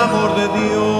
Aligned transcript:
amor 0.00 0.34
de 0.34 0.48
Dios. 0.48 0.99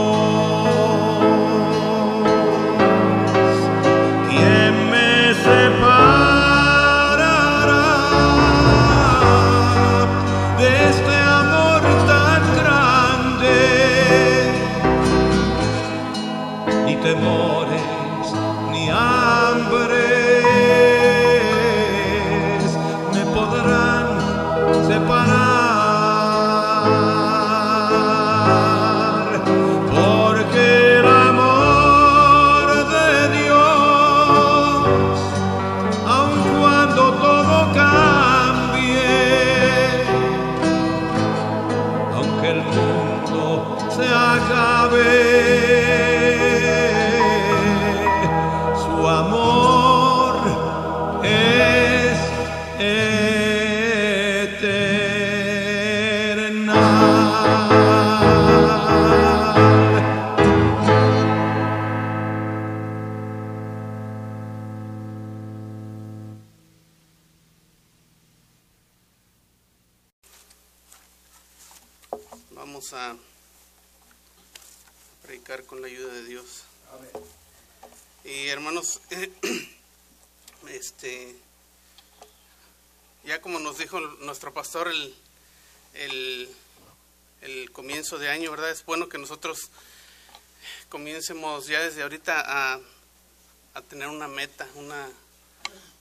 predicar 75.22 75.64
con 75.64 75.80
la 75.80 75.86
ayuda 75.86 76.12
de 76.12 76.24
Dios. 76.24 76.64
Amén. 76.92 77.10
Y 78.24 78.48
hermanos, 78.48 79.00
este, 80.68 81.34
ya 83.24 83.40
como 83.40 83.58
nos 83.58 83.78
dijo 83.78 84.00
nuestro 84.00 84.52
pastor 84.52 84.88
el, 85.94 86.48
el, 87.40 87.70
comienzo 87.72 88.18
de 88.18 88.28
año, 88.28 88.50
¿verdad? 88.50 88.70
Es 88.70 88.84
bueno 88.84 89.08
que 89.08 89.18
nosotros 89.18 89.70
comiencemos 90.88 91.66
ya 91.66 91.80
desde 91.80 92.02
ahorita 92.02 92.42
a, 92.46 92.80
a 93.74 93.82
tener 93.82 94.08
una 94.08 94.28
meta, 94.28 94.68
una, 94.74 95.08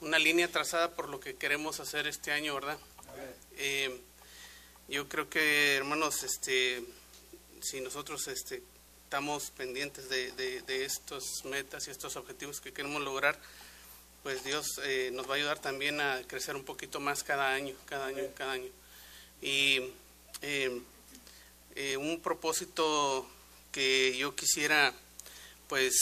una 0.02 0.20
línea 0.20 0.50
trazada 0.50 0.92
por 0.96 1.10
lo 1.10 1.20
que 1.20 1.36
queremos 1.36 1.80
hacer 1.80 2.08
este 2.08 2.32
año, 2.32 2.56
¿verdad? 2.56 2.78
Eh, 3.58 4.02
yo 4.88 5.08
creo 5.08 5.30
que, 5.30 5.76
hermanos, 5.76 6.24
este, 6.24 6.84
si 7.62 7.82
nosotros 7.82 8.28
este, 8.28 8.64
estamos 9.10 9.50
pendientes 9.58 10.08
de, 10.08 10.32
de, 10.62 10.86
estos 10.86 11.44
metas 11.44 11.88
y 11.88 11.90
estos 11.90 12.16
objetivos 12.16 12.62
que 12.62 12.72
queremos 12.72 13.02
lograr, 13.02 13.40
pues 14.22 14.44
Dios 14.44 14.80
eh, 14.84 15.10
nos 15.14 15.28
va 15.28 15.34
a 15.34 15.38
ayudar 15.38 15.58
también 15.58 16.00
a 16.00 16.22
crecer 16.28 16.56
un 16.56 16.64
poquito 16.64 17.00
más 17.00 17.24
cada 17.24 17.52
año, 17.52 17.74
cada 17.88 18.06
año, 18.06 18.24
cada 18.36 18.52
año. 18.52 18.70
Y 19.42 19.80
eh, 20.44 20.80
eh, 21.76 21.98
un 21.98 22.22
propósito 22.22 23.28
que 23.72 24.16
yo 24.16 24.36
quisiera, 24.36 24.94
pues, 25.68 25.96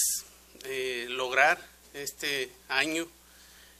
lograr 1.08 1.66
este 1.94 2.52
año, 2.68 3.08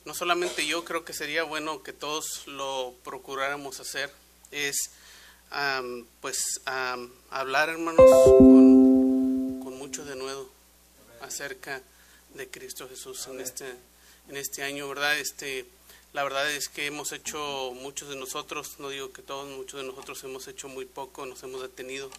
no 0.06 0.14
solamente 0.14 0.66
yo 0.66 0.86
creo 0.86 1.04
que 1.04 1.12
sería 1.12 1.42
bueno 1.42 1.82
que 1.82 1.92
todos 1.92 2.46
lo 2.46 2.94
procuráramos 3.04 3.78
hacer, 3.78 4.10
es 4.52 4.90
pues 6.22 6.62
hablar, 7.30 7.68
hermanos, 7.68 8.06
con, 8.24 8.77
mucho 9.78 10.04
de 10.04 10.16
nuevo 10.16 10.50
acerca 11.20 11.80
de 12.34 12.48
Cristo 12.48 12.88
Jesús 12.88 13.28
en 13.28 13.40
este, 13.40 13.64
en 14.28 14.36
este 14.36 14.64
año, 14.64 14.88
¿verdad? 14.88 15.16
Este, 15.18 15.66
la 16.12 16.24
verdad 16.24 16.50
es 16.50 16.68
que 16.68 16.86
hemos 16.86 17.12
hecho, 17.12 17.72
muchos 17.74 18.08
de 18.08 18.16
nosotros, 18.16 18.80
no 18.80 18.88
digo 18.88 19.12
que 19.12 19.22
todos, 19.22 19.48
muchos 19.48 19.80
de 19.80 19.86
nosotros 19.86 20.22
hemos 20.24 20.48
hecho 20.48 20.68
muy 20.68 20.84
poco, 20.84 21.26
nos 21.26 21.44
hemos 21.44 21.62
detenido 21.62 22.10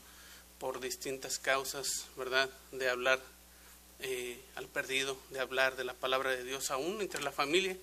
por 0.57 0.79
distintas 0.79 1.37
causas, 1.37 2.05
¿verdad? 2.15 2.49
De 2.71 2.89
hablar 2.89 3.19
eh, 3.99 4.39
al 4.55 4.67
perdido, 4.67 5.17
de 5.31 5.41
hablar 5.41 5.75
de 5.75 5.83
la 5.83 5.93
palabra 5.93 6.31
de 6.31 6.45
Dios 6.45 6.71
aún 6.71 7.01
entre 7.01 7.21
la 7.21 7.33
familia. 7.33 7.75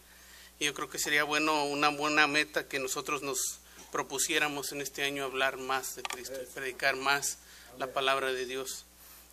Y 0.58 0.64
yo 0.64 0.72
creo 0.72 0.88
que 0.88 0.98
sería 0.98 1.24
bueno, 1.24 1.66
una 1.66 1.90
buena 1.90 2.26
meta 2.26 2.66
que 2.66 2.78
nosotros 2.78 3.20
nos 3.20 3.58
propusiéramos 3.92 4.72
en 4.72 4.80
este 4.80 5.02
año 5.02 5.24
hablar 5.24 5.58
más 5.58 5.96
de 5.96 6.02
Cristo, 6.02 6.38
predicar 6.54 6.96
más 6.96 7.36
la 7.78 7.92
palabra 7.92 8.32
de 8.32 8.46
Dios. 8.46 8.86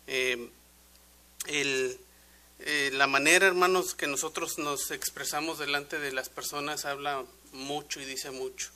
Eh, 0.06 0.50
eh, 1.46 2.90
la 2.92 3.06
manera, 3.06 3.46
hermanos, 3.46 3.94
que 3.94 4.06
nosotros 4.06 4.58
nos 4.58 4.90
expresamos 4.90 5.58
delante 5.58 5.98
de 5.98 6.12
las 6.12 6.28
personas 6.28 6.84
habla 6.84 7.24
mucho 7.52 8.00
y 8.00 8.04
dice 8.04 8.30
mucho, 8.30 8.70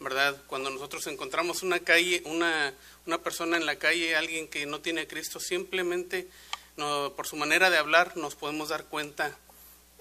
¿verdad? 0.00 0.42
Cuando 0.46 0.70
nosotros 0.70 1.06
encontramos 1.06 1.62
una 1.62 1.80
calle, 1.80 2.22
una, 2.24 2.74
una 3.06 3.22
persona 3.22 3.56
en 3.56 3.66
la 3.66 3.76
calle, 3.76 4.16
alguien 4.16 4.48
que 4.48 4.66
no 4.66 4.80
tiene 4.80 5.02
a 5.02 5.08
Cristo, 5.08 5.40
simplemente 5.40 6.28
por 7.14 7.26
su 7.26 7.36
manera 7.36 7.68
de 7.68 7.76
hablar 7.76 8.16
nos 8.16 8.36
podemos 8.36 8.70
dar 8.70 8.86
cuenta 8.86 9.36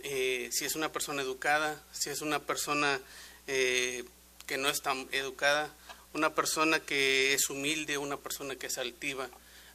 eh, 0.02 0.48
si 0.54 0.64
es 0.64 0.76
una 0.76 0.94
persona 0.94 1.22
educada, 1.22 1.84
si 1.92 2.10
es 2.10 2.22
una 2.22 2.40
persona 2.40 3.02
que 3.46 4.58
no 4.58 4.70
es 4.70 4.82
tan 4.82 5.10
educada, 5.12 5.74
una 6.14 6.34
persona 6.34 6.80
que 6.80 7.34
es 7.34 7.50
humilde, 7.50 7.98
una 7.98 8.18
persona 8.18 8.56
que 8.56 8.68
es 8.68 8.78
altiva. 8.78 9.30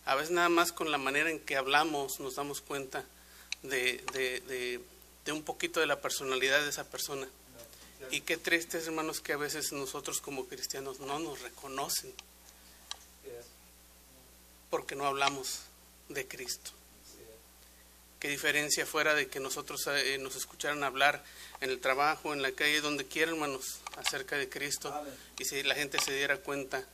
A 0.06 0.14
veces 0.14 0.30
nada 0.30 0.48
más 0.48 0.72
con 0.72 0.90
la 0.90 0.98
manera 0.98 1.30
en 1.30 1.40
que 1.40 1.56
hablamos 1.56 2.20
nos 2.20 2.34
damos 2.34 2.60
cuenta 2.60 3.04
de, 3.62 4.02
de, 5.24 5.32
un 5.32 5.42
poquito 5.42 5.80
de 5.80 5.86
la 5.86 6.00
personalidad 6.00 6.62
de 6.62 6.68
esa 6.68 6.84
persona. 6.84 7.26
Y 8.10 8.20
qué 8.20 8.36
triste, 8.36 8.78
hermanos, 8.78 9.20
que 9.20 9.32
a 9.32 9.38
veces 9.38 9.72
nosotros 9.72 10.20
como 10.20 10.46
cristianos 10.46 11.00
no 11.00 11.18
nos 11.18 11.40
reconocen 11.40 12.12
porque 14.68 14.96
no 14.96 15.06
hablamos 15.06 15.60
de 16.08 16.26
Cristo. 16.26 16.72
Qué 18.18 18.28
diferencia 18.28 18.86
fuera 18.86 19.14
de 19.14 19.28
que 19.28 19.38
nosotros 19.38 19.86
eh, 19.86 20.18
nos 20.18 20.34
escucharan 20.34 20.82
hablar 20.82 21.22
en 21.60 21.70
el 21.70 21.78
trabajo, 21.78 22.32
en 22.32 22.42
la 22.42 22.52
calle, 22.52 22.80
donde 22.80 23.06
quiera, 23.06 23.30
hermanos, 23.30 23.80
acerca 23.96 24.36
de 24.36 24.48
Cristo 24.48 24.92
y 25.38 25.44
si 25.44 25.62
la 25.62 25.74
gente 25.74 26.00
se 26.00 26.12
diera 26.14 26.38
cuenta 26.38 26.84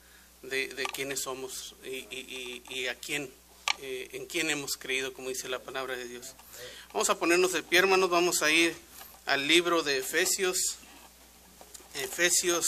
de, 0.43 0.87
quiénes 0.93 1.21
somos 1.21 1.75
y, 1.85 2.87
a 2.87 2.95
quién, 2.95 3.31
eh, 3.81 4.09
en 4.13 4.27
quién 4.27 4.51
hemos 4.51 4.77
creído, 4.77 5.13
como 5.13 5.29
dice 5.29 5.49
la 5.49 5.59
palabra 5.59 5.97
de 5.97 6.07
Dios. 6.07 6.35
Vamos 6.93 7.11
a 7.11 7.19
ponernos 7.19 7.53
de 7.53 7.63
pie, 7.63 7.81
hermanos, 7.81 8.11
vamos 8.11 8.43
a 8.43 8.51
ir 8.51 8.75
al 9.27 9.47
libro 9.47 9.83
de 9.83 9.99
Efesios. 9.99 10.77
Efesios, 11.95 12.67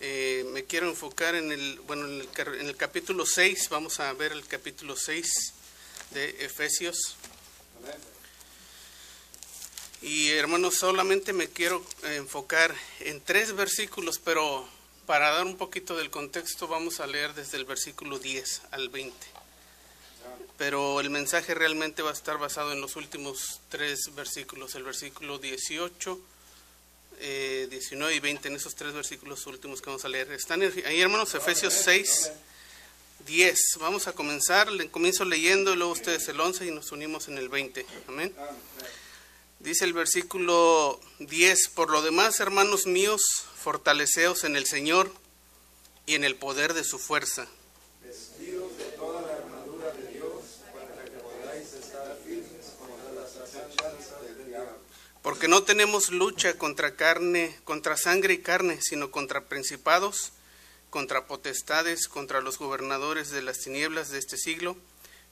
eh, 0.00 0.44
me 0.52 0.64
quiero 0.64 0.88
enfocar 0.88 1.34
en 1.34 1.52
el, 1.52 1.80
bueno, 1.80 2.06
en 2.06 2.20
el, 2.20 2.60
en 2.60 2.66
el 2.66 2.76
capítulo 2.76 3.24
6, 3.24 3.68
vamos 3.70 4.00
a 4.00 4.12
ver 4.12 4.32
el 4.32 4.46
capítulo 4.46 4.96
6 4.96 5.54
de 6.10 6.44
Efesios. 6.44 7.16
Y 10.00 10.30
hermanos, 10.30 10.76
solamente 10.76 11.32
me 11.32 11.48
quiero 11.48 11.84
enfocar 12.04 12.72
en 13.00 13.20
tres 13.20 13.52
versículos, 13.52 14.20
pero 14.20 14.68
para 15.08 15.30
dar 15.30 15.46
un 15.46 15.56
poquito 15.56 15.96
del 15.96 16.10
contexto 16.10 16.68
vamos 16.68 17.00
a 17.00 17.06
leer 17.06 17.32
desde 17.32 17.56
el 17.56 17.64
versículo 17.64 18.18
10 18.18 18.60
al 18.72 18.90
20. 18.90 19.16
Pero 20.58 21.00
el 21.00 21.08
mensaje 21.08 21.54
realmente 21.54 22.02
va 22.02 22.10
a 22.10 22.12
estar 22.12 22.36
basado 22.36 22.72
en 22.72 22.82
los 22.82 22.94
últimos 22.94 23.62
tres 23.70 24.14
versículos, 24.14 24.74
el 24.74 24.82
versículo 24.82 25.38
18, 25.38 26.20
19 27.70 28.12
eh, 28.12 28.16
y 28.16 28.20
20, 28.20 28.48
en 28.48 28.56
esos 28.56 28.74
tres 28.74 28.92
versículos 28.92 29.46
últimos 29.46 29.80
que 29.80 29.86
vamos 29.86 30.04
a 30.04 30.08
leer. 30.10 30.30
Están 30.32 30.60
ahí, 30.60 31.00
hermanos, 31.00 31.34
Efesios 31.34 31.72
6, 31.72 32.30
10. 33.26 33.58
Vamos 33.80 34.08
a 34.08 34.12
comenzar, 34.12 34.68
comienzo 34.90 35.24
leyendo 35.24 35.74
luego 35.74 35.92
ustedes 35.92 36.28
el 36.28 36.38
11 36.38 36.66
y 36.66 36.70
nos 36.70 36.92
unimos 36.92 37.28
en 37.28 37.38
el 37.38 37.48
20. 37.48 37.86
Amén. 38.08 38.34
Dice 39.58 39.86
el 39.86 39.94
versículo 39.94 41.00
10, 41.18 41.70
por 41.70 41.88
lo 41.88 42.02
demás, 42.02 42.40
hermanos 42.40 42.84
míos, 42.86 43.47
fortaleceos 43.58 44.44
en 44.44 44.56
el 44.56 44.66
Señor 44.66 45.12
y 46.06 46.14
en 46.14 46.24
el 46.24 46.36
poder 46.36 46.74
de 46.74 46.84
su 46.84 46.98
fuerza. 46.98 47.46
Vestidos 48.02 48.76
de 48.78 48.84
toda 48.96 49.22
la 49.22 49.34
armadura 49.34 49.92
de 49.92 50.12
Dios 50.12 50.30
para 50.72 51.04
que 51.04 51.18
podáis 51.18 51.72
estar 51.72 52.16
firmes 52.24 52.74
contra 52.78 53.12
las 53.20 53.36
acechanzas 53.36 54.22
del 54.22 54.46
diablo. 54.46 54.78
Porque 55.22 55.48
no 55.48 55.62
tenemos 55.64 56.10
lucha 56.10 56.56
contra 56.56 56.96
carne, 56.96 57.58
contra 57.64 57.96
sangre 57.96 58.34
y 58.34 58.38
carne, 58.38 58.80
sino 58.80 59.10
contra 59.10 59.44
principados, 59.46 60.32
contra 60.90 61.26
potestades, 61.26 62.08
contra 62.08 62.40
los 62.40 62.58
gobernadores 62.58 63.30
de 63.30 63.42
las 63.42 63.58
tinieblas 63.58 64.10
de 64.10 64.18
este 64.18 64.36
siglo, 64.36 64.76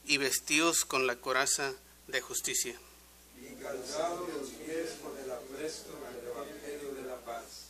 y 0.05 0.17
vestidos 0.17 0.83
con 0.83 1.07
la 1.07 1.15
coraza 1.15 1.73
de 2.07 2.19
justicia. 2.21 2.77
Y 3.41 3.55
calzados 3.61 4.27
los 4.29 4.49
pies 4.49 4.91
con 5.01 5.17
el 5.17 5.31
apresto 5.31 5.91
del 5.93 6.27
evangelio 6.27 6.93
de 6.95 7.03
la 7.03 7.15
paz. 7.21 7.69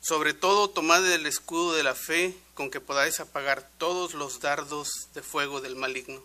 Sobre 0.00 0.34
todo 0.34 0.70
tomad 0.70 1.04
el 1.12 1.26
escudo 1.26 1.74
de 1.74 1.82
la 1.82 1.94
fe 1.94 2.36
con 2.54 2.70
que 2.70 2.80
podáis 2.80 3.18
apagar 3.18 3.68
todos 3.76 4.14
los 4.14 4.40
dardos 4.40 5.08
de 5.14 5.22
fuego 5.22 5.60
del 5.60 5.74
maligno 5.74 6.22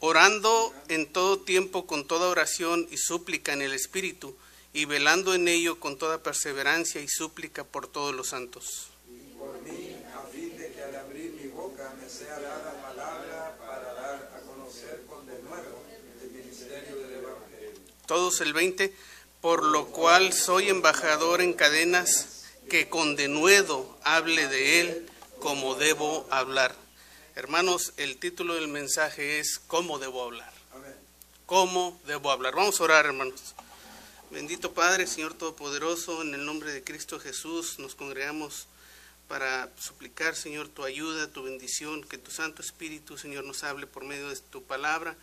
orando 0.00 0.72
en 0.88 1.06
todo 1.06 1.40
tiempo 1.40 1.86
con 1.86 2.06
toda 2.06 2.28
oración 2.28 2.86
y 2.90 2.96
súplica 2.96 3.52
en 3.52 3.62
el 3.62 3.72
Espíritu, 3.72 4.36
y 4.72 4.84
velando 4.84 5.34
en 5.34 5.48
ello 5.48 5.80
con 5.80 5.98
toda 5.98 6.22
perseverancia 6.22 7.00
y 7.00 7.08
súplica 7.08 7.64
por 7.64 7.88
todos 7.88 8.14
los 8.14 8.28
santos. 8.28 8.88
Y 9.08 9.36
por 9.36 9.60
mí, 9.62 9.96
a 10.14 10.22
fin 10.30 10.56
de 10.56 10.72
que 10.72 10.82
al 10.82 10.96
abrir 10.96 11.32
mi 11.32 11.48
boca 11.48 11.94
me 12.00 12.08
sea 12.08 12.38
dada 12.38 12.80
palabra 12.82 13.56
para 13.58 13.94
dar 13.94 14.32
a 14.36 14.40
conocer 14.46 15.04
con 15.08 15.26
denuedo 15.26 15.82
el 16.22 16.30
ministerio 16.30 16.96
del 16.96 17.14
Evangelio. 17.14 17.70
Todos 18.06 18.40
el 18.40 18.52
20, 18.52 18.94
por 19.40 19.64
lo 19.64 19.86
cual 19.86 20.32
soy 20.32 20.68
embajador 20.68 21.40
en 21.40 21.54
cadenas, 21.54 22.44
que 22.68 22.88
con 22.88 23.16
denuedo 23.16 23.98
hable 24.02 24.46
de 24.46 24.80
él 24.80 25.10
como 25.40 25.74
debo 25.74 26.26
hablar 26.30 26.74
Hermanos, 27.38 27.92
el 27.98 28.16
título 28.16 28.54
del 28.54 28.66
mensaje 28.66 29.38
es 29.38 29.60
¿Cómo 29.68 30.00
debo 30.00 30.24
hablar? 30.24 30.52
¿Cómo 31.46 32.00
debo 32.04 32.32
hablar? 32.32 32.56
Vamos 32.56 32.80
a 32.80 32.82
orar, 32.82 33.06
hermanos. 33.06 33.54
Bendito 34.32 34.74
Padre, 34.74 35.06
Señor 35.06 35.34
Todopoderoso, 35.34 36.22
en 36.22 36.34
el 36.34 36.44
nombre 36.44 36.72
de 36.72 36.82
Cristo 36.82 37.20
Jesús 37.20 37.78
nos 37.78 37.94
congregamos 37.94 38.66
para 39.28 39.70
suplicar, 39.78 40.34
Señor, 40.34 40.66
tu 40.68 40.82
ayuda, 40.82 41.30
tu 41.30 41.44
bendición, 41.44 42.02
que 42.02 42.18
tu 42.18 42.32
Santo 42.32 42.60
Espíritu, 42.60 43.16
Señor, 43.16 43.44
nos 43.44 43.62
hable 43.62 43.86
por 43.86 44.04
medio 44.04 44.28
de 44.30 44.36
tu 44.50 44.64
palabra. 44.64 45.16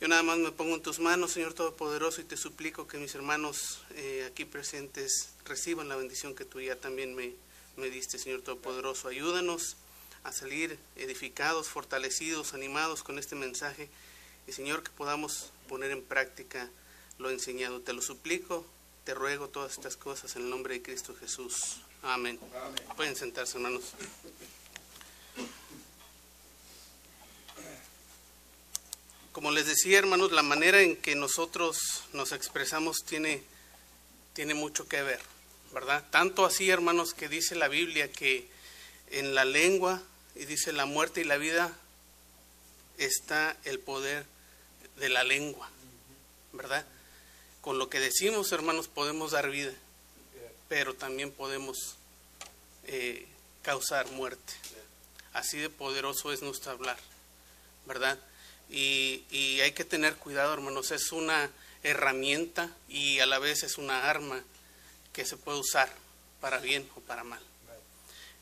Yo 0.00 0.08
nada 0.08 0.22
más 0.22 0.38
me 0.38 0.52
pongo 0.52 0.74
en 0.74 0.80
tus 0.80 1.00
manos, 1.00 1.32
Señor 1.32 1.52
Todopoderoso, 1.52 2.22
y 2.22 2.24
te 2.24 2.38
suplico 2.38 2.88
que 2.88 2.96
mis 2.96 3.14
hermanos 3.14 3.82
eh, 3.90 4.26
aquí 4.26 4.46
presentes 4.46 5.28
reciban 5.44 5.86
la 5.90 5.96
bendición 5.96 6.34
que 6.34 6.46
tú 6.46 6.62
ya 6.62 6.76
también 6.76 7.14
me, 7.14 7.34
me 7.76 7.90
diste, 7.90 8.18
Señor 8.18 8.40
Todopoderoso. 8.40 9.08
Ayúdanos 9.08 9.76
a 10.24 10.32
salir 10.32 10.78
edificados, 10.96 11.68
fortalecidos, 11.68 12.54
animados 12.54 13.02
con 13.02 13.18
este 13.18 13.34
mensaje. 13.34 13.88
Y 14.46 14.52
Señor, 14.52 14.82
que 14.82 14.90
podamos 14.90 15.52
poner 15.68 15.90
en 15.90 16.02
práctica 16.02 16.68
lo 17.18 17.30
enseñado. 17.30 17.80
Te 17.80 17.92
lo 17.92 18.02
suplico, 18.02 18.66
te 19.04 19.14
ruego 19.14 19.48
todas 19.48 19.72
estas 19.72 19.96
cosas 19.96 20.36
en 20.36 20.42
el 20.42 20.50
nombre 20.50 20.74
de 20.74 20.82
Cristo 20.82 21.14
Jesús. 21.18 21.76
Amén. 22.02 22.38
Pueden 22.96 23.16
sentarse, 23.16 23.56
hermanos. 23.56 23.84
Como 29.32 29.52
les 29.52 29.66
decía, 29.66 29.98
hermanos, 29.98 30.32
la 30.32 30.42
manera 30.42 30.80
en 30.82 30.96
que 30.96 31.14
nosotros 31.14 31.78
nos 32.12 32.32
expresamos 32.32 33.04
tiene, 33.06 33.42
tiene 34.32 34.54
mucho 34.54 34.88
que 34.88 35.02
ver, 35.02 35.20
¿verdad? 35.72 36.04
Tanto 36.10 36.44
así, 36.44 36.68
hermanos, 36.68 37.14
que 37.14 37.28
dice 37.28 37.54
la 37.54 37.68
Biblia 37.68 38.10
que 38.10 38.48
en 39.10 39.34
la 39.34 39.44
lengua, 39.44 40.02
y 40.34 40.44
dice 40.44 40.72
la 40.72 40.86
muerte 40.86 41.20
y 41.20 41.24
la 41.24 41.36
vida, 41.36 41.72
está 42.98 43.56
el 43.64 43.78
poder 43.78 44.24
de 44.96 45.08
la 45.08 45.24
lengua, 45.24 45.68
¿verdad? 46.52 46.84
Con 47.60 47.78
lo 47.78 47.88
que 47.88 48.00
decimos, 48.00 48.52
hermanos, 48.52 48.88
podemos 48.88 49.32
dar 49.32 49.50
vida, 49.50 49.72
pero 50.68 50.94
también 50.94 51.30
podemos 51.30 51.96
eh, 52.84 53.26
causar 53.62 54.10
muerte. 54.12 54.52
Así 55.32 55.58
de 55.58 55.70
poderoso 55.70 56.32
es 56.32 56.42
nuestro 56.42 56.72
hablar, 56.72 56.98
¿verdad? 57.86 58.18
Y, 58.68 59.24
y 59.30 59.60
hay 59.60 59.72
que 59.72 59.84
tener 59.84 60.16
cuidado, 60.16 60.54
hermanos, 60.54 60.90
es 60.90 61.12
una 61.12 61.50
herramienta 61.82 62.74
y 62.88 63.20
a 63.20 63.26
la 63.26 63.38
vez 63.38 63.62
es 63.62 63.78
una 63.78 64.08
arma 64.08 64.42
que 65.12 65.24
se 65.24 65.36
puede 65.36 65.58
usar 65.58 65.90
para 66.40 66.58
bien 66.58 66.88
o 66.96 67.00
para 67.00 67.24
mal. 67.24 67.40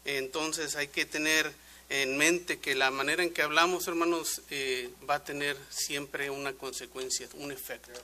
Entonces 0.05 0.77
hay 0.77 0.89
que 0.89 1.05
tener 1.05 1.53
en 1.89 2.19
mente 2.19 2.59
que 2.59 2.75
la 2.75 2.91
manera 2.91 3.23
en 3.23 3.33
que 3.33 3.43
hablamos, 3.43 3.89
hermanos, 3.89 4.43
eh, 4.51 4.91
va 5.09 5.17
a 5.17 5.25
tener 5.25 5.57
siempre 5.71 6.31
una 6.31 6.53
consecuencia, 6.53 7.29
un 7.35 7.51
efecto. 7.51 7.99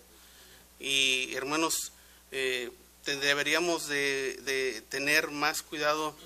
Y 0.80 1.34
hermanos, 1.34 1.92
eh, 2.30 2.70
deberíamos 3.04 3.86
de, 3.88 4.82
tener 4.88 5.30
más 5.30 5.62
cuidado 5.62 6.16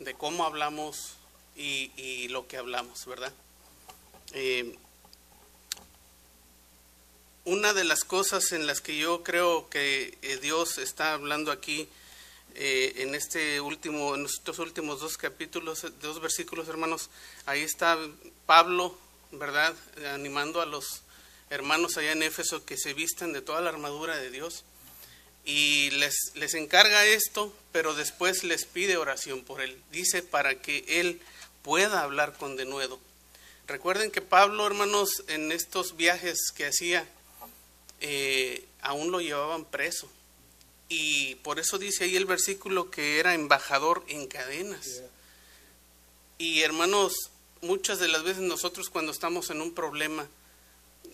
de 0.00 0.14
cómo 0.14 0.44
hablamos 0.44 1.14
y, 1.56 2.28
lo 2.28 2.46
que 2.46 2.58
hablamos, 2.58 3.06
¿verdad? 3.06 3.32
Eh, 4.32 4.76
una 7.44 7.72
de 7.72 7.84
las 7.84 8.04
cosas 8.04 8.52
en 8.52 8.66
las 8.66 8.80
que 8.80 8.96
yo 8.96 9.22
creo 9.22 9.68
que 9.68 10.16
Dios 10.42 10.78
está 10.78 11.14
hablando 11.14 11.50
aquí 11.50 11.88
eh, 12.54 12.94
en 12.96 13.14
este 13.14 13.60
último, 13.60 14.14
en 14.14 14.26
estos 14.26 14.58
últimos 14.58 15.00
dos 15.00 15.16
capítulos, 15.16 15.86
dos 16.00 16.20
versículos, 16.20 16.68
hermanos, 16.68 17.10
ahí 17.46 17.62
está 17.62 17.98
Pablo, 18.46 18.96
¿verdad? 19.32 19.74
Animando 20.12 20.60
a 20.60 20.66
los 20.66 21.02
hermanos 21.50 21.96
allá 21.96 22.12
en 22.12 22.22
Éfeso 22.22 22.64
que 22.64 22.76
se 22.76 22.94
vistan 22.94 23.32
de 23.32 23.42
toda 23.42 23.60
la 23.60 23.70
armadura 23.70 24.16
de 24.16 24.30
Dios. 24.30 24.64
Y 25.44 25.90
les, 25.90 26.32
les 26.34 26.54
encarga 26.54 27.04
esto, 27.04 27.52
pero 27.72 27.94
después 27.94 28.44
les 28.44 28.64
pide 28.64 28.96
oración 28.96 29.42
por 29.42 29.60
él. 29.60 29.80
Dice 29.90 30.22
para 30.22 30.60
que 30.60 30.84
él 30.86 31.20
pueda 31.62 32.02
hablar 32.02 32.36
con 32.36 32.56
denuedo. 32.56 33.00
Recuerden 33.66 34.10
que 34.10 34.22
Pablo, 34.22 34.66
hermanos, 34.66 35.24
en 35.28 35.50
estos 35.52 35.96
viajes 35.96 36.52
que 36.54 36.66
hacía, 36.66 37.08
eh, 38.00 38.64
aún 38.80 39.10
lo 39.10 39.20
llevaban 39.20 39.64
preso 39.64 40.08
y 40.94 41.36
por 41.36 41.58
eso 41.58 41.78
dice 41.78 42.04
ahí 42.04 42.16
el 42.16 42.26
versículo 42.26 42.90
que 42.90 43.18
era 43.18 43.32
embajador 43.32 44.04
en 44.08 44.26
cadenas. 44.26 45.00
Y 46.36 46.60
hermanos, 46.60 47.30
muchas 47.62 47.98
de 47.98 48.08
las 48.08 48.22
veces 48.22 48.42
nosotros 48.42 48.90
cuando 48.90 49.10
estamos 49.10 49.48
en 49.48 49.62
un 49.62 49.72
problema, 49.72 50.28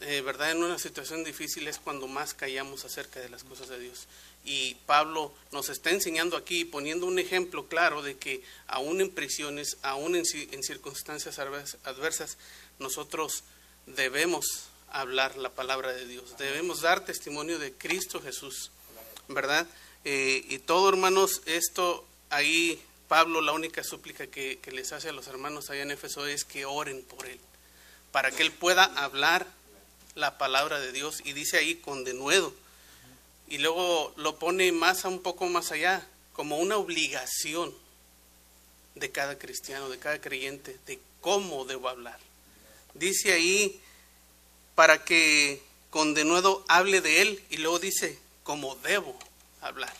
eh, 0.00 0.20
¿verdad? 0.22 0.50
En 0.50 0.64
una 0.64 0.80
situación 0.80 1.22
difícil 1.22 1.68
es 1.68 1.78
cuando 1.78 2.08
más 2.08 2.34
callamos 2.34 2.84
acerca 2.84 3.20
de 3.20 3.28
las 3.28 3.44
cosas 3.44 3.68
de 3.68 3.78
Dios. 3.78 4.08
Y 4.44 4.74
Pablo 4.86 5.32
nos 5.52 5.68
está 5.68 5.90
enseñando 5.90 6.36
aquí, 6.36 6.64
poniendo 6.64 7.06
un 7.06 7.20
ejemplo 7.20 7.68
claro 7.68 8.02
de 8.02 8.16
que 8.16 8.42
aún 8.66 9.00
en 9.00 9.10
prisiones, 9.10 9.76
aún 9.82 10.16
en, 10.16 10.24
en 10.34 10.62
circunstancias 10.64 11.38
adversas, 11.38 12.36
nosotros 12.80 13.44
debemos 13.86 14.70
hablar 14.90 15.36
la 15.36 15.54
palabra 15.54 15.92
de 15.92 16.04
Dios, 16.04 16.36
debemos 16.36 16.80
dar 16.80 17.04
testimonio 17.04 17.60
de 17.60 17.72
Cristo 17.74 18.20
Jesús. 18.20 18.72
¿Verdad? 19.28 19.66
Eh, 20.04 20.44
y 20.48 20.58
todo, 20.58 20.88
hermanos, 20.88 21.42
esto 21.46 22.04
ahí, 22.30 22.82
Pablo, 23.08 23.40
la 23.40 23.52
única 23.52 23.84
súplica 23.84 24.26
que, 24.26 24.58
les 24.72 24.92
hace 24.92 25.10
a 25.10 25.12
los 25.12 25.26
hermanos 25.26 25.70
allá 25.70 25.82
en 25.82 25.90
Éfeso 25.90 26.26
es 26.26 26.44
que 26.44 26.64
oren 26.64 27.02
por 27.02 27.26
él, 27.26 27.38
para 28.12 28.30
que 28.30 28.42
él 28.42 28.52
pueda 28.52 28.84
hablar 28.84 29.46
la 30.14 30.38
palabra 30.38 30.80
de 30.80 30.92
Dios. 30.92 31.20
Y 31.24 31.32
dice 31.32 31.58
ahí 31.58 31.76
con 31.76 32.04
denuedo. 32.04 32.52
Y 33.48 33.58
luego 33.58 34.12
lo 34.16 34.38
pone 34.38 34.72
más 34.72 35.04
un 35.04 35.22
poco 35.22 35.46
más 35.46 35.72
allá, 35.72 36.06
como 36.32 36.58
una 36.58 36.76
obligación 36.76 37.74
de 38.94 39.10
cada 39.10 39.38
cristiano, 39.38 39.88
de 39.88 39.98
cada 39.98 40.20
creyente, 40.20 40.76
de 40.86 40.98
cómo 41.20 41.64
debo 41.64 41.88
hablar. 41.88 42.18
Dice 42.94 43.32
ahí, 43.32 43.80
para 44.74 45.04
que 45.04 45.62
con 45.90 46.14
denuedo 46.14 46.64
hable 46.68 47.00
de 47.00 47.22
él, 47.22 47.42
y 47.50 47.58
luego 47.58 47.78
dice, 47.78 48.18
como 48.48 48.76
debo 48.76 49.14
hablar. 49.60 49.92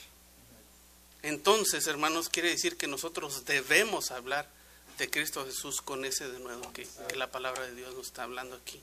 Entonces, 1.22 1.86
hermanos, 1.86 2.30
quiere 2.30 2.48
decir 2.48 2.78
que 2.78 2.86
nosotros 2.86 3.44
debemos 3.44 4.10
hablar 4.10 4.48
de 4.96 5.10
Cristo 5.10 5.44
Jesús 5.44 5.82
con 5.82 6.06
ese 6.06 6.30
de 6.30 6.38
nuevo 6.38 6.72
que, 6.72 6.88
la 7.14 7.30
palabra 7.30 7.66
de 7.66 7.74
Dios 7.74 7.94
nos 7.94 8.06
está 8.06 8.22
hablando 8.22 8.56
aquí, 8.56 8.80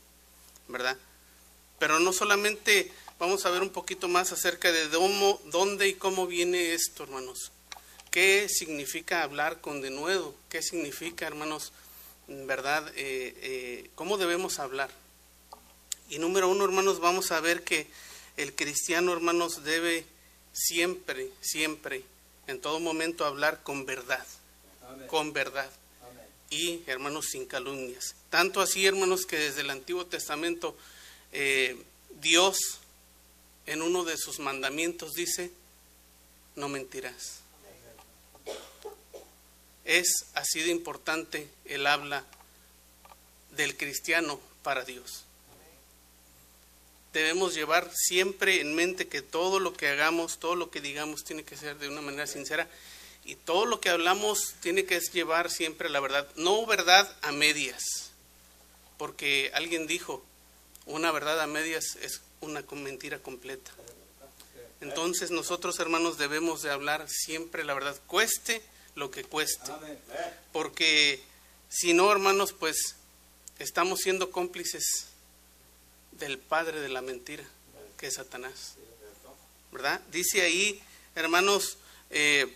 ¿verdad? 0.67 0.95
Pero 1.79 1.99
no 1.99 2.13
solamente 2.13 2.93
vamos 3.17 3.43
a 3.47 3.49
ver 3.49 3.63
un 3.63 3.71
poquito 3.71 4.07
más 4.07 4.31
acerca 4.31 4.71
de 4.71 4.87
dónde 4.87 5.87
y 5.87 5.95
cómo 5.95 6.27
viene 6.27 6.73
esto, 6.75 7.01
hermanos. 7.01 7.51
¿Qué 8.11 8.47
significa 8.47 9.23
hablar 9.23 9.61
con 9.61 9.81
denuedo? 9.81 10.35
¿Qué 10.47 10.61
significa, 10.61 11.25
hermanos, 11.25 11.73
verdad? 12.27 12.87
Eh, 12.89 13.35
eh, 13.41 13.89
¿Cómo 13.95 14.19
debemos 14.19 14.59
hablar? 14.59 14.91
Y 16.07 16.19
número 16.19 16.49
uno, 16.49 16.65
hermanos, 16.65 16.99
vamos 16.99 17.31
a 17.31 17.39
ver 17.39 17.63
que 17.63 17.89
el 18.37 18.55
cristiano, 18.55 19.13
hermanos, 19.13 19.63
debe 19.63 20.05
siempre, 20.51 21.29
siempre, 21.41 22.03
en 22.47 22.59
todo 22.59 22.79
momento 22.79 23.25
hablar 23.25 23.63
con 23.63 23.85
verdad, 23.85 24.25
con 25.07 25.33
verdad. 25.33 25.69
Y, 26.49 26.83
hermanos, 26.85 27.27
sin 27.31 27.45
calumnias. 27.45 28.15
Tanto 28.29 28.61
así, 28.61 28.85
hermanos, 28.85 29.25
que 29.25 29.37
desde 29.37 29.61
el 29.61 29.69
Antiguo 29.71 30.05
Testamento 30.05 30.77
eh, 31.31 31.81
Dios 32.21 32.79
en 33.65 33.81
uno 33.81 34.03
de 34.03 34.15
sus 34.15 34.39
mandamientos 34.39 35.13
dice, 35.13 35.51
no 36.55 36.69
mentirás. 36.69 37.39
Es 39.85 40.27
así 40.33 40.61
de 40.61 40.69
importante 40.69 41.49
el 41.65 41.87
habla 41.87 42.25
del 43.51 43.75
cristiano 43.75 44.39
para 44.61 44.83
Dios 44.83 45.25
debemos 47.15 47.53
llevar 47.53 47.89
siempre 47.93 48.59
en 48.59 48.75
mente 48.75 49.07
que 49.07 49.21
todo 49.21 49.59
lo 49.59 49.73
que 49.73 49.87
hagamos, 49.87 50.37
todo 50.37 50.55
lo 50.55 50.69
que 50.69 50.81
digamos 50.81 51.23
tiene 51.23 51.43
que 51.43 51.55
ser 51.55 51.77
de 51.77 51.87
una 51.87 52.01
manera 52.01 52.27
sincera 52.27 52.67
y 53.23 53.35
todo 53.35 53.65
lo 53.65 53.79
que 53.79 53.89
hablamos 53.89 54.53
tiene 54.59 54.85
que 54.85 54.99
llevar 54.99 55.49
siempre 55.49 55.89
la 55.89 55.99
verdad, 55.99 56.27
no 56.35 56.65
verdad 56.65 57.09
a 57.21 57.31
medias, 57.31 58.11
porque 58.97 59.49
alguien 59.53 59.87
dijo, 59.87 60.23
una 60.85 61.11
verdad 61.11 61.39
a 61.41 61.47
medias 61.47 61.97
es 62.01 62.21
una 62.41 62.63
mentira 62.71 63.19
completa. 63.19 63.71
Entonces 64.81 65.31
nosotros 65.31 65.79
hermanos 65.79 66.17
debemos 66.17 66.61
de 66.61 66.69
hablar 66.69 67.07
siempre 67.09 67.63
la 67.63 67.73
verdad, 67.73 67.99
cueste 68.07 68.61
lo 68.93 69.09
que 69.09 69.23
cueste, 69.23 69.71
porque 70.51 71.23
si 71.69 71.93
no 71.93 72.11
hermanos 72.11 72.53
pues 72.53 72.95
estamos 73.57 74.01
siendo 74.01 74.31
cómplices 74.31 75.07
del 76.19 76.37
padre 76.37 76.79
de 76.79 76.89
la 76.89 77.01
mentira, 77.01 77.43
que 77.97 78.07
es 78.07 78.15
Satanás. 78.15 78.75
¿Verdad? 79.71 79.99
Dice 80.11 80.41
ahí, 80.41 80.81
hermanos, 81.15 81.77
eh, 82.09 82.53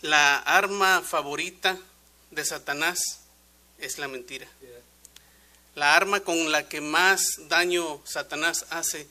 la 0.00 0.38
arma 0.38 1.02
favorita 1.02 1.78
de 2.30 2.44
Satanás 2.44 3.20
es 3.78 3.98
la 3.98 4.08
mentira. 4.08 4.48
La 5.74 5.94
arma 5.94 6.20
con 6.20 6.50
la 6.50 6.68
que 6.68 6.80
más 6.80 7.48
daño 7.48 8.00
Satanás 8.04 8.66
hace 8.70 9.06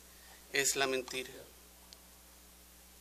es 0.52 0.76
la 0.76 0.88
mentira. 0.88 1.30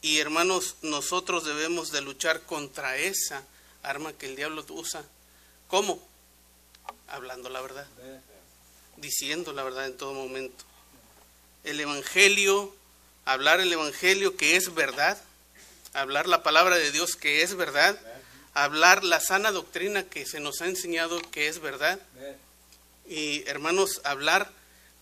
Y 0.01 0.19
hermanos, 0.19 0.77
nosotros 0.83 1.45
debemos 1.45 1.91
de 1.91 2.03
luchar 2.03 2.43
contra 2.43 2.97
esa 2.97 3.43
arma 3.83 4.13
que 4.13 4.27
el 4.27 4.37
diablo 4.37 4.65
usa. 4.69 5.03
¿Cómo? 5.67 6.07
Hablando 7.09 7.49
la 7.49 7.61
verdad 7.61 7.87
diciendo 9.01 9.53
la 9.53 9.63
verdad 9.63 9.87
en 9.87 9.97
todo 9.97 10.13
momento. 10.13 10.65
El 11.65 11.81
Evangelio, 11.81 12.75
hablar 13.25 13.61
el 13.61 13.73
Evangelio 13.73 14.37
que 14.37 14.57
es 14.57 14.75
verdad, 14.75 15.21
hablar 15.93 16.29
la 16.29 16.43
palabra 16.43 16.77
de 16.77 16.93
Dios 16.93 17.17
que 17.17 17.43
es 17.43 17.55
verdad, 17.55 17.99
hablar 18.55 19.05
la 19.05 19.21
sana 19.21 19.53
doctrina 19.53 20.05
que 20.05 20.27
se 20.27 20.41
nos 20.41 20.61
ha 20.61 20.67
enseñado 20.67 21.21
que 21.31 21.49
es 21.49 21.61
verdad. 21.61 21.99
Y 23.09 23.43
hermanos, 23.49 24.01
hablar, 24.05 24.51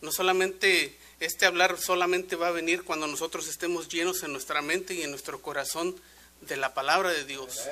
no 0.01 0.13
solamente, 0.13 0.97
este 1.21 1.47
hablar 1.47 1.79
solamente 1.81 2.37
va 2.37 2.49
a 2.49 2.53
venir 2.53 2.85
cuando 2.85 3.07
nosotros 3.07 3.49
estemos 3.49 3.89
llenos 3.89 4.23
en 4.23 4.33
nuestra 4.33 4.63
mente 4.63 4.95
y 4.95 5.03
en 5.03 5.11
nuestro 5.11 5.41
corazón 5.43 5.97
de 6.43 6.57
la 6.57 6.75
palabra 6.75 7.11
de 7.11 7.25
Dios. 7.25 7.63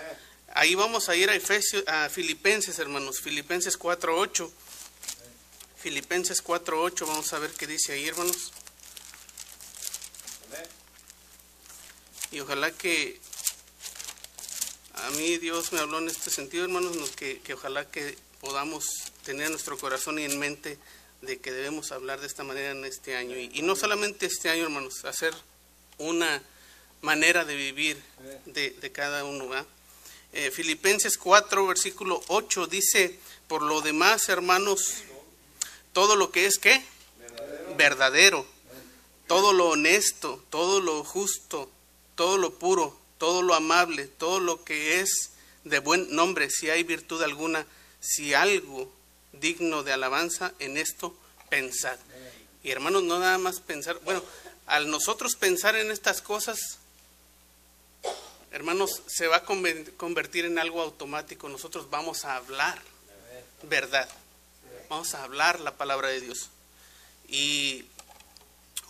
Ahí 0.54 0.75
vamos 0.75 1.09
a 1.09 1.16
ir 1.16 1.31
a 1.31 1.35
Efesios, 1.35 1.85
a 1.87 2.09
Filipenses, 2.09 2.78
hermanos, 2.78 3.21
Filipenses 3.21 3.78
4.8. 3.78 4.50
Filipenses 5.85 6.43
4.8, 6.43 7.07
vamos 7.07 7.31
a 7.35 7.38
ver 7.38 7.50
qué 7.50 7.67
dice 7.67 7.93
ahí, 7.93 8.09
hermanos. 8.09 8.53
Y 12.33 12.41
ojalá 12.41 12.71
que 12.71 13.21
a 14.95 15.11
mí 15.11 15.37
Dios 15.37 15.75
me 15.75 15.81
habló 15.81 15.99
en 15.99 16.09
este 16.09 16.31
sentido, 16.31 16.64
hermanos, 16.64 16.97
que, 17.11 17.43
ojalá 17.53 17.87
que 17.91 18.17
podamos 18.41 18.87
tener 19.26 19.50
nuestro 19.50 19.76
corazón 19.76 20.19
y 20.19 20.25
en 20.25 20.38
mente 20.38 20.79
de 21.21 21.38
que 21.38 21.53
debemos 21.53 21.93
hablar 21.93 22.19
de 22.19 22.29
esta 22.29 22.45
manera 22.45 22.71
en 22.71 22.87
este 22.87 23.14
año. 23.14 23.37
Y, 23.37 23.61
no 23.61 23.76
solamente 23.76 24.25
este 24.25 24.49
año, 24.49 24.62
hermanos, 24.62 25.05
hacer 25.05 25.35
una 25.99 26.43
manera 27.03 27.45
de 27.45 27.57
vivir 27.57 28.03
de, 28.47 28.71
de 28.71 28.91
cada 28.91 29.26
uno. 29.26 29.50
Eh, 30.33 30.50
Filipenses 30.50 31.19
4, 31.19 31.67
versículo 31.67 32.23
8 32.29 32.69
dice, 32.69 33.19
por 33.49 33.61
lo 33.61 33.83
demás, 33.83 34.31
hermanos, 34.31 35.05
todo 35.95 36.17
lo 36.17 36.31
que 36.31 36.45
es 36.45 36.59
qué? 36.59 36.85
Verdadero, 37.79 38.47
todo 39.27 39.55
lo 39.55 39.71
honesto, 39.71 40.45
todo 40.51 40.81
lo 40.81 41.03
justo, 41.03 41.71
todo 42.15 42.37
lo 42.37 42.59
puro, 42.59 42.95
todo 43.17 43.41
lo 43.41 43.55
amable, 43.55 44.07
todo 44.07 44.41
lo 44.41 44.63
que 44.63 45.01
es 45.01 45.31
de 45.65 45.79
buen 45.79 46.15
nombre, 46.15 46.51
si 46.51 46.69
hay 46.69 46.83
virtud 46.83 47.23
alguna, 47.23 47.67
si 48.01 48.35
algo 48.35 48.93
digno 49.33 49.83
de 49.83 49.95
alabanza, 49.95 50.53
en 50.59 50.77
esto 50.77 51.17
pensad. 51.49 51.99
Y 52.63 52.71
hermanos, 52.71 53.03
no 53.03 53.19
nada 53.19 53.39
más 53.39 53.61
pensar, 53.61 53.99
bueno, 54.05 54.23
al 54.67 54.91
nosotros 54.91 55.37
pensar 55.37 55.75
en 55.77 55.91
estas 55.91 56.21
cosas, 56.21 56.79
hermanos, 58.53 59.03
se 59.07 59.27
va 59.27 59.37
a 59.37 59.45
convertir 59.45 60.45
en 60.45 60.59
algo 60.59 60.83
automático. 60.83 61.49
Nosotros 61.49 61.89
vamos 61.89 62.27
a 62.27 62.37
hablar 62.37 62.81
verdad. 63.69 64.09
Vamos 64.95 65.17
a 65.17 65.25
hablar 65.25 65.59
la 65.59 65.77
palabra 65.77 66.07
de 66.07 66.21
Dios. 66.21 66.51
Y 67.27 67.85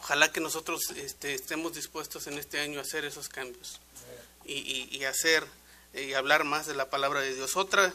ojalá 0.01 0.31
que 0.31 0.39
nosotros 0.39 0.91
este, 0.91 1.33
estemos 1.33 1.75
dispuestos 1.75 2.27
en 2.27 2.37
este 2.37 2.61
año 2.61 2.79
a 2.79 2.83
hacer 2.83 3.07
esos 3.07 3.31
cambios 3.31 3.81
y, 4.45 5.03
hacer 5.05 5.47
y 5.95 6.13
hablar 6.13 6.45
más 6.45 6.67
de 6.67 6.75
la 6.75 6.91
palabra 6.91 7.23
de 7.23 7.35
Dios. 7.35 7.57
Otra 7.57 7.91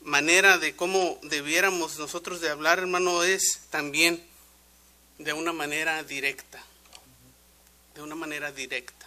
manera 0.00 0.58
de 0.58 0.74
cómo 0.74 1.20
debiéramos 1.22 1.98
nosotros 1.98 2.40
de 2.40 2.50
hablar, 2.50 2.80
hermano, 2.80 3.22
es 3.22 3.60
también 3.70 4.26
de 5.18 5.32
una 5.32 5.52
manera 5.52 6.02
directa, 6.02 6.60
de 7.94 8.02
una 8.02 8.16
manera 8.16 8.50
directa 8.50 9.06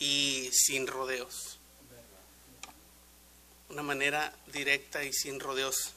y 0.00 0.50
sin 0.52 0.88
rodeos. 0.88 1.60
Una 3.68 3.84
manera 3.84 4.34
directa 4.48 5.04
y 5.04 5.12
sin 5.12 5.38
rodeos. 5.38 5.94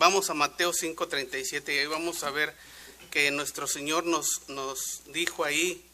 Vamos 0.00 0.30
a 0.30 0.34
Mateo 0.34 0.72
5:37 0.72 1.74
y 1.74 1.78
ahí 1.80 1.86
vamos 1.86 2.24
a 2.24 2.30
ver 2.30 2.56
que 3.10 3.30
nuestro 3.30 3.66
Señor 3.66 4.06
nos, 4.06 4.48
nos 4.48 5.02
dijo 5.08 5.44
ahí 5.44 5.84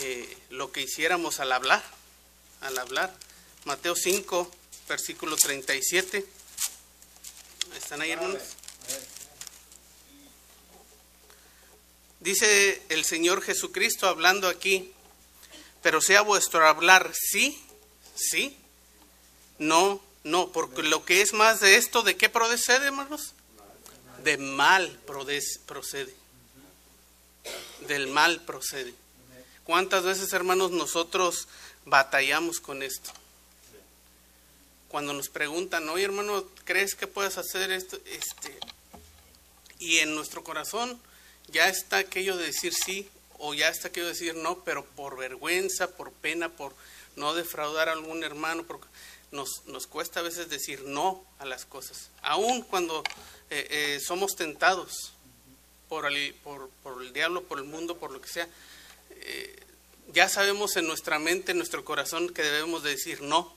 eh, 0.00 0.36
lo 0.50 0.72
que 0.72 0.82
hiciéramos 0.82 1.38
al 1.38 1.52
hablar 1.52 1.80
al 2.62 2.76
hablar. 2.78 3.16
Mateo 3.64 3.94
5, 3.94 4.50
versículo 4.88 5.36
37. 5.36 6.26
¿Están 7.76 8.02
ahí, 8.02 8.10
hermanos? 8.10 8.42
Dice 12.18 12.82
el 12.88 13.04
Señor 13.04 13.42
Jesucristo 13.42 14.08
hablando 14.08 14.48
aquí, 14.48 14.92
pero 15.80 16.00
sea 16.00 16.22
vuestro 16.22 16.66
hablar 16.66 17.12
sí, 17.14 17.62
sí, 18.16 18.56
no, 19.60 20.07
no, 20.28 20.50
porque 20.52 20.82
lo 20.82 21.04
que 21.04 21.20
es 21.22 21.32
más 21.32 21.60
de 21.60 21.76
esto, 21.76 22.02
¿de 22.02 22.16
qué 22.16 22.28
procede, 22.28 22.86
hermanos? 22.86 23.34
De 24.22 24.36
mal 24.38 24.98
procede. 25.06 26.14
Del 27.86 28.08
mal 28.08 28.42
procede. 28.42 28.94
¿Cuántas 29.64 30.04
veces, 30.04 30.32
hermanos, 30.32 30.70
nosotros 30.70 31.48
batallamos 31.88 32.60
con 32.60 32.82
esto. 32.82 33.10
Cuando 34.88 35.12
nos 35.12 35.28
preguntan, 35.28 35.88
oye 35.88 36.04
hermano, 36.04 36.44
¿crees 36.64 36.94
que 36.94 37.06
puedes 37.06 37.36
hacer 37.38 37.70
esto? 37.70 37.98
Este, 38.06 38.58
y 39.78 39.98
en 39.98 40.14
nuestro 40.14 40.42
corazón 40.44 41.00
ya 41.48 41.68
está 41.68 41.98
aquello 41.98 42.36
de 42.36 42.46
decir 42.46 42.72
sí 42.74 43.08
o 43.38 43.54
ya 43.54 43.68
está 43.68 43.88
aquello 43.88 44.06
de 44.06 44.12
decir 44.12 44.34
no, 44.34 44.64
pero 44.64 44.84
por 44.84 45.16
vergüenza, 45.16 45.90
por 45.90 46.12
pena, 46.12 46.48
por 46.48 46.74
no 47.16 47.34
defraudar 47.34 47.88
a 47.88 47.92
algún 47.92 48.24
hermano, 48.24 48.64
porque 48.64 48.86
nos, 49.30 49.66
nos 49.66 49.86
cuesta 49.86 50.20
a 50.20 50.22
veces 50.22 50.48
decir 50.48 50.84
no 50.84 51.24
a 51.38 51.44
las 51.44 51.64
cosas, 51.64 52.10
aun 52.22 52.62
cuando 52.62 53.02
eh, 53.50 53.66
eh, 53.70 54.00
somos 54.00 54.36
tentados 54.36 55.12
por 55.88 56.06
el, 56.06 56.34
por, 56.34 56.70
el 57.02 57.12
diablo, 57.12 57.44
por 57.44 57.58
el 57.58 57.64
mundo, 57.64 57.96
por 57.98 58.10
lo 58.10 58.20
que 58.20 58.28
sea. 58.28 58.48
Eh, 59.10 59.56
ya 60.12 60.28
sabemos 60.28 60.76
en 60.76 60.86
nuestra 60.86 61.18
mente, 61.18 61.52
en 61.52 61.58
nuestro 61.58 61.84
corazón 61.84 62.28
que 62.30 62.42
debemos 62.42 62.82
de 62.82 62.90
decir 62.90 63.22
no, 63.22 63.54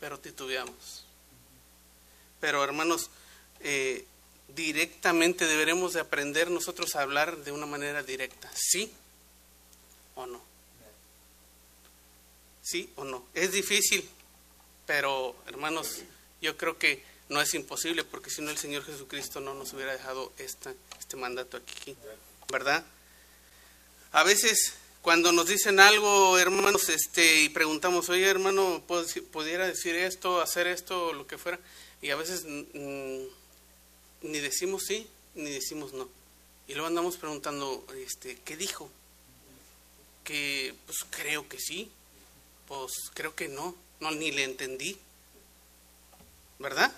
pero 0.00 0.18
titubeamos. 0.18 1.04
Pero 2.40 2.64
hermanos, 2.64 3.08
directamente 4.48 5.46
deberemos 5.46 5.92
de 5.92 6.00
aprender 6.00 6.50
nosotros 6.50 6.96
a 6.96 7.02
hablar 7.02 7.38
de 7.38 7.52
una 7.52 7.66
manera 7.66 8.02
directa, 8.02 8.50
¿sí 8.54 8.92
o 10.16 10.26
no? 10.26 10.51
¿Sí 12.62 12.90
o 12.96 13.04
no? 13.04 13.26
Es 13.34 13.52
difícil, 13.52 14.08
pero 14.86 15.34
hermanos, 15.46 16.02
yo 16.40 16.56
creo 16.56 16.78
que 16.78 17.02
no 17.28 17.40
es 17.40 17.54
imposible, 17.54 18.04
porque 18.04 18.30
si 18.30 18.42
no 18.42 18.50
el 18.50 18.58
Señor 18.58 18.84
Jesucristo 18.84 19.40
no 19.40 19.54
nos 19.54 19.72
hubiera 19.72 19.92
dejado 19.92 20.32
esta, 20.38 20.74
este 20.98 21.16
mandato 21.16 21.56
aquí, 21.56 21.96
¿verdad? 22.50 22.84
A 24.12 24.22
veces 24.22 24.74
cuando 25.02 25.32
nos 25.32 25.48
dicen 25.48 25.80
algo, 25.80 26.38
hermanos, 26.38 26.88
este, 26.88 27.42
y 27.42 27.48
preguntamos, 27.48 28.08
oye, 28.08 28.24
hermano, 28.24 28.84
¿pudiera 29.32 29.66
decir 29.66 29.96
esto, 29.96 30.40
hacer 30.40 30.68
esto, 30.68 31.12
lo 31.12 31.26
que 31.26 31.38
fuera? 31.38 31.58
Y 32.00 32.10
a 32.10 32.16
veces 32.16 32.44
ni 32.44 33.28
decimos 34.22 34.84
sí, 34.86 35.08
ni 35.34 35.50
decimos 35.50 35.92
no. 35.92 36.08
Y 36.68 36.74
luego 36.74 36.86
andamos 36.86 37.16
preguntando, 37.16 37.84
este, 37.96 38.38
¿qué 38.44 38.56
dijo? 38.56 38.88
Que, 40.22 40.74
pues 40.86 40.98
creo 41.10 41.48
que 41.48 41.58
sí, 41.58 41.90
pues 42.66 42.92
creo 43.14 43.34
que 43.34 43.48
no, 43.48 43.74
no, 44.00 44.10
ni 44.10 44.30
le 44.30 44.44
entendí. 44.44 44.98
¿Verdad? 46.58 46.92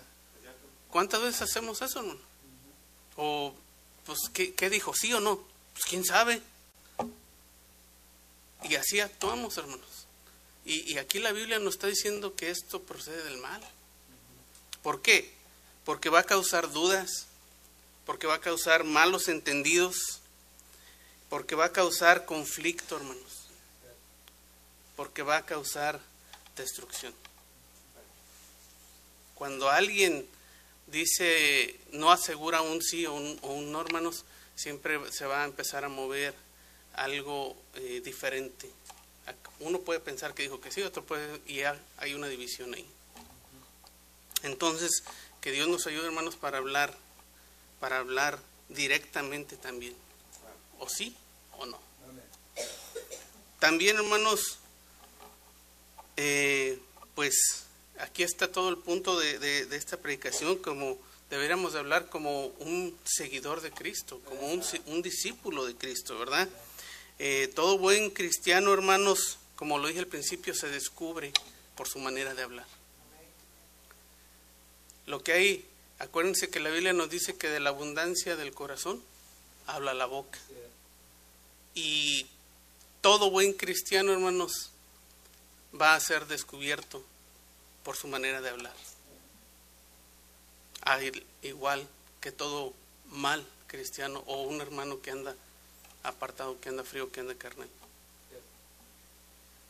¿Cuántas 0.90 1.22
veces 1.22 1.42
hacemos 1.42 1.80
eso, 1.82 2.00
hermano? 2.00 2.20
O, 3.16 3.54
pues, 4.06 4.18
¿qué, 4.32 4.54
qué 4.54 4.70
dijo? 4.70 4.94
¿Sí 4.94 5.12
o 5.12 5.20
no? 5.20 5.36
Pues 5.72 5.84
quién 5.86 6.04
sabe. 6.04 6.40
Y 8.68 8.76
así 8.76 9.00
actuamos, 9.00 9.56
hermanos. 9.58 10.06
Y, 10.64 10.96
aquí 10.96 11.18
la 11.18 11.32
Biblia 11.32 11.58
nos 11.58 11.74
está 11.74 11.88
diciendo 11.88 12.34
que 12.34 12.50
esto 12.50 12.80
procede 12.82 13.22
del 13.24 13.36
mal. 13.38 13.60
¿Por 14.82 15.02
qué? 15.02 15.34
Porque 15.84 16.08
va 16.08 16.20
a 16.20 16.24
causar 16.24 16.72
dudas, 16.72 17.26
porque 18.06 18.26
va 18.26 18.34
a 18.34 18.40
causar 18.40 18.84
malos 18.84 19.28
entendidos, 19.28 20.20
porque 21.28 21.54
va 21.54 21.66
a 21.66 21.72
causar 21.72 22.24
conflicto, 22.24 22.96
hermanos, 22.96 23.43
porque 24.96 25.22
va 25.22 25.38
a 25.38 25.46
causar 25.46 26.00
destrucción. 26.56 27.14
Cuando 29.34 29.68
alguien 29.70 30.26
dice, 30.86 31.78
no 31.92 32.12
asegura 32.12 32.62
un 32.62 32.82
sí 32.82 33.06
o 33.06 33.14
un, 33.14 33.38
o 33.42 33.54
un 33.54 33.72
no, 33.72 33.80
hermanos, 33.80 34.24
siempre 34.54 35.00
se 35.12 35.26
va 35.26 35.42
a 35.42 35.44
empezar 35.46 35.84
a 35.84 35.88
mover 35.88 36.34
algo 36.94 37.56
eh, 37.74 38.00
diferente. 38.04 38.70
Uno 39.60 39.80
puede 39.80 40.00
pensar 40.00 40.34
que 40.34 40.42
dijo 40.42 40.60
que 40.60 40.70
sí, 40.70 40.82
otro 40.82 41.04
puede, 41.04 41.40
y 41.46 41.62
hay 41.96 42.14
una 42.14 42.28
división 42.28 42.74
ahí. 42.74 42.86
Entonces, 44.42 45.02
que 45.40 45.52
Dios 45.52 45.68
nos 45.68 45.86
ayude, 45.86 46.06
hermanos, 46.06 46.36
para 46.36 46.58
hablar, 46.58 46.94
para 47.80 47.98
hablar 47.98 48.38
directamente 48.68 49.56
también. 49.56 49.94
O 50.78 50.88
sí 50.88 51.16
o 51.58 51.66
no. 51.66 51.78
También, 53.58 53.96
hermanos, 53.96 54.58
eh, 56.16 56.78
pues 57.14 57.64
aquí 57.98 58.22
está 58.22 58.50
todo 58.50 58.68
el 58.68 58.78
punto 58.78 59.18
de, 59.18 59.66
esta 59.72 59.96
predicación, 59.98 60.56
como 60.58 60.98
deberíamos 61.30 61.72
de 61.72 61.80
hablar 61.80 62.08
como 62.08 62.46
un 62.46 62.96
seguidor 63.04 63.60
de 63.60 63.70
Cristo, 63.70 64.20
como 64.24 64.46
un, 64.48 64.62
un 64.86 65.02
discípulo 65.02 65.66
de 65.66 65.74
Cristo, 65.74 66.18
¿verdad? 66.18 66.48
Eh, 67.18 67.50
todo 67.54 67.78
buen 67.78 68.10
cristiano, 68.10 68.72
hermanos, 68.72 69.38
como 69.56 69.78
lo 69.78 69.88
dije 69.88 70.00
al 70.00 70.06
principio, 70.06 70.54
se 70.54 70.68
descubre 70.68 71.32
por 71.76 71.88
su 71.88 71.98
manera 71.98 72.34
de 72.34 72.42
hablar. 72.42 72.66
lo 75.06 75.22
que 75.22 75.32
hay, 75.32 75.64
acuérdense 75.98 76.48
que 76.48 76.60
la 76.60 76.70
Biblia 76.70 76.92
nos 76.92 77.10
dice 77.10 77.36
que 77.36 77.48
de 77.48 77.60
la 77.60 77.70
abundancia 77.70 78.36
del 78.36 78.54
corazón 78.54 79.02
habla 79.66 79.94
la 79.94 80.06
boca. 80.06 80.38
Y 81.74 82.26
todo 83.00 83.30
buen 83.30 83.52
cristiano, 83.52 84.12
hermanos, 84.12 84.70
va 85.80 85.94
a 85.94 86.00
ser 86.00 86.26
descubierto 86.26 87.02
por 87.82 87.96
su 87.96 88.08
manera 88.08 88.40
de 88.40 88.50
hablar. 88.50 88.74
Igual 91.42 91.86
que 92.20 92.32
todo 92.32 92.72
mal 93.06 93.46
cristiano 93.66 94.22
o 94.26 94.42
un 94.42 94.60
hermano 94.60 95.00
que 95.00 95.10
anda 95.10 95.34
apartado, 96.02 96.60
que 96.60 96.68
anda 96.68 96.84
frío, 96.84 97.10
que 97.10 97.20
anda 97.20 97.34
carnal. 97.34 97.68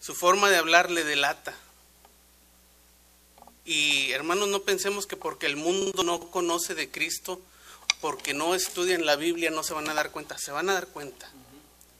Su 0.01 0.15
forma 0.15 0.51
de 0.51 0.57
hablar 0.57 0.91
le 0.91 1.05
delata. 1.05 1.55
Y 3.65 4.13
hermanos, 4.13 4.49
no 4.49 4.63
pensemos 4.63 5.07
que 5.07 5.17
porque 5.17 5.47
el 5.47 5.57
mundo 5.57 6.03
no 6.03 6.31
conoce 6.31 6.75
de 6.75 6.91
Cristo, 6.91 7.41
porque 8.03 8.35
no 8.35 8.55
estudian 8.55 9.07
la 9.07 9.17
Biblia, 9.17 9.51
no 9.51 9.63
se 9.63 9.73
van 9.73 9.89
a 9.89 9.95
dar 9.95 10.11
cuenta. 10.11 10.37
Se 10.37 10.51
van 10.51 10.69
a 10.69 10.75
dar 10.75 10.89
cuenta. 10.89 11.31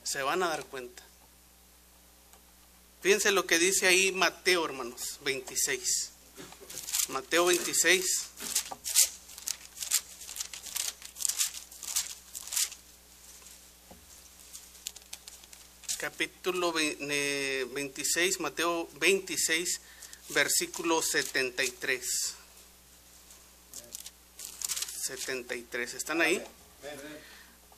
Se 0.03 0.21
van 0.21 0.43
a 0.43 0.49
dar 0.49 0.65
cuenta. 0.65 1.04
Fíjense 3.05 3.29
lo 3.29 3.45
que 3.45 3.59
dice 3.59 3.85
ahí 3.85 4.11
Mateo, 4.11 4.65
hermanos, 4.65 5.19
26. 5.23 6.09
Mateo 7.09 7.45
26. 7.45 8.03
Capítulo 15.99 16.73
26, 16.73 18.39
Mateo 18.39 18.89
26, 18.99 19.81
versículo 20.29 21.03
73. 21.03 22.33
73, 25.03 25.93
¿están 25.93 26.21
ahí? 26.21 26.43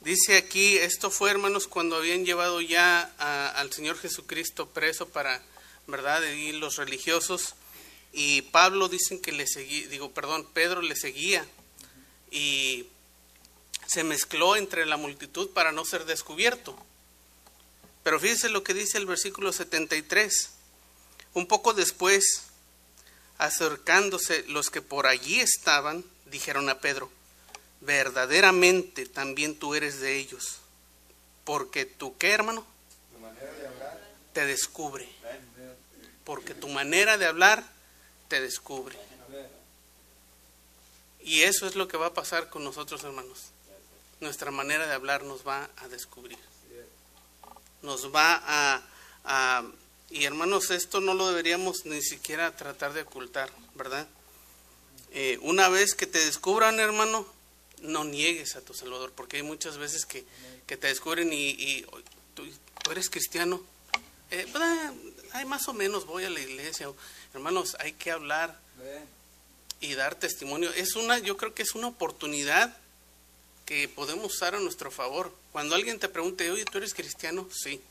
Dice 0.01 0.37
aquí, 0.37 0.77
esto 0.77 1.09
fue 1.09 1.31
hermanos 1.31 1.67
cuando 1.67 1.97
habían 1.97 2.25
llevado 2.25 2.61
ya 2.61 3.01
al 3.55 3.73
Señor 3.73 3.97
Jesucristo 3.97 4.69
preso 4.69 5.09
para, 5.09 5.41
¿verdad? 5.87 6.23
Y 6.23 6.51
los 6.53 6.77
religiosos. 6.77 7.55
Y 8.13 8.43
Pablo 8.43 8.89
dicen 8.89 9.21
que 9.21 9.31
le 9.31 9.47
seguía, 9.47 9.87
digo, 9.87 10.11
perdón, 10.11 10.47
Pedro 10.53 10.81
le 10.81 10.95
seguía. 10.95 11.45
Y 12.31 12.87
se 13.87 14.03
mezcló 14.03 14.55
entre 14.55 14.85
la 14.85 14.97
multitud 14.97 15.49
para 15.49 15.71
no 15.71 15.83
ser 15.85 16.05
descubierto. 16.05 16.77
Pero 18.03 18.19
fíjense 18.19 18.49
lo 18.49 18.63
que 18.63 18.73
dice 18.73 18.97
el 18.97 19.05
versículo 19.05 19.51
73. 19.51 20.51
Un 21.33 21.47
poco 21.47 21.73
después, 21.73 22.43
acercándose 23.37 24.43
los 24.47 24.69
que 24.69 24.81
por 24.81 25.07
allí 25.07 25.39
estaban, 25.39 26.05
dijeron 26.25 26.69
a 26.69 26.79
Pedro, 26.79 27.11
verdaderamente 27.81 29.05
también 29.05 29.57
tú 29.57 29.75
eres 29.75 29.99
de 29.99 30.17
ellos. 30.17 30.59
Porque 31.43 31.85
tú, 31.85 32.17
¿qué 32.17 32.31
hermano? 32.31 32.65
Te 34.33 34.45
descubre. 34.45 35.07
Porque 36.23 36.53
tu 36.53 36.67
manera 36.67 37.17
de 37.17 37.25
hablar 37.25 37.63
te 38.27 38.41
descubre. 38.41 38.97
Y 41.21 41.41
eso 41.41 41.67
es 41.67 41.75
lo 41.75 41.87
que 41.87 41.97
va 41.97 42.07
a 42.07 42.13
pasar 42.13 42.49
con 42.49 42.63
nosotros, 42.63 43.03
hermanos. 43.03 43.51
Nuestra 44.19 44.51
manera 44.51 44.87
de 44.87 44.93
hablar 44.93 45.23
nos 45.23 45.47
va 45.47 45.69
a 45.77 45.87
descubrir. 45.87 46.39
Nos 47.81 48.13
va 48.13 48.41
a, 48.45 48.81
a 49.23 49.63
y 50.09 50.23
hermanos, 50.23 50.71
esto 50.71 51.01
no 51.01 51.13
lo 51.13 51.27
deberíamos 51.27 51.85
ni 51.85 52.01
siquiera 52.01 52.55
tratar 52.55 52.93
de 52.93 53.01
ocultar, 53.01 53.51
¿verdad? 53.75 54.07
Eh, 55.11 55.37
una 55.41 55.67
vez 55.67 55.95
que 55.95 56.07
te 56.07 56.23
descubran, 56.23 56.79
hermano, 56.79 57.25
no 57.81 58.03
niegues 58.03 58.55
a 58.55 58.61
tu 58.61 58.73
Salvador, 58.73 59.11
porque 59.13 59.37
hay 59.37 59.43
muchas 59.43 59.77
veces 59.77 60.05
que, 60.05 60.25
te 60.65 60.87
descubren 60.87 61.29
y, 61.31 61.85
¿tú, 62.33 62.45
eres 62.91 63.09
cristiano. 63.09 63.61
Eh, 64.31 64.47
pues, 64.51 64.63
hay 65.33 65.45
más 65.45 65.67
o 65.67 65.73
menos 65.73 66.05
voy 66.05 66.25
a 66.25 66.29
la 66.29 66.39
iglesia. 66.39 66.89
Hermanos, 67.33 67.75
hay 67.79 67.93
que 67.93 68.11
hablar 68.11 68.59
y 69.79 69.93
dar 69.93 70.15
testimonio. 70.15 70.71
Es 70.73 70.95
una, 70.95 71.19
yo 71.19 71.37
creo 71.37 71.53
que 71.53 71.63
es 71.63 71.75
una 71.75 71.87
oportunidad 71.87 72.77
que 73.65 73.87
podemos 73.89 74.33
usar 74.33 74.55
a 74.55 74.59
nuestro 74.59 74.91
favor. 74.91 75.33
Cuando 75.51 75.75
alguien 75.75 75.99
te 75.99 76.09
pregunte, 76.09 76.49
oye, 76.49 76.65
¿tú 76.65 76.77
eres 76.77 76.93
cristiano? 76.93 77.47
Sí. 77.51 77.81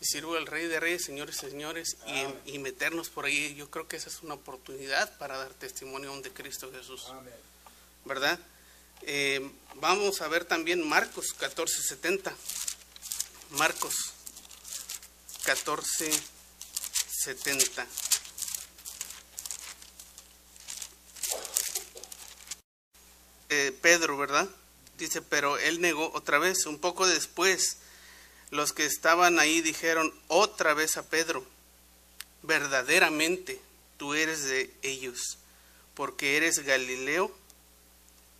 Y 0.00 0.04
sirvo 0.04 0.36
al 0.36 0.46
Rey 0.46 0.66
de 0.66 0.80
Reyes, 0.80 1.04
señores 1.04 1.36
y 1.36 1.50
señores, 1.50 1.96
y, 2.46 2.54
y, 2.54 2.58
meternos 2.58 3.10
por 3.10 3.26
ahí. 3.26 3.54
Yo 3.54 3.70
creo 3.70 3.86
que 3.86 3.96
esa 3.96 4.08
es 4.08 4.22
una 4.22 4.32
oportunidad 4.34 5.16
para 5.18 5.36
dar 5.36 5.50
testimonio 5.50 6.18
de 6.22 6.30
Cristo 6.30 6.70
Jesús. 6.72 7.04
Amén. 7.10 7.49
¿Verdad? 8.04 8.38
Eh, 9.02 9.50
vamos 9.76 10.20
a 10.20 10.28
ver 10.28 10.44
también 10.44 10.86
Marcos 10.88 11.34
14:70. 11.38 12.34
Marcos 13.50 13.94
14:70. 15.44 17.86
Eh, 23.48 23.76
Pedro, 23.82 24.16
¿verdad? 24.16 24.48
Dice, 24.96 25.20
pero 25.22 25.58
él 25.58 25.80
negó 25.80 26.12
otra 26.14 26.38
vez, 26.38 26.66
un 26.66 26.78
poco 26.78 27.04
después, 27.06 27.78
los 28.50 28.72
que 28.72 28.84
estaban 28.84 29.40
ahí 29.40 29.60
dijeron 29.60 30.12
otra 30.28 30.74
vez 30.74 30.96
a 30.96 31.08
Pedro, 31.08 31.44
verdaderamente 32.42 33.60
tú 33.96 34.14
eres 34.14 34.44
de 34.44 34.72
ellos, 34.82 35.38
porque 35.94 36.36
eres 36.36 36.60
Galileo 36.60 37.34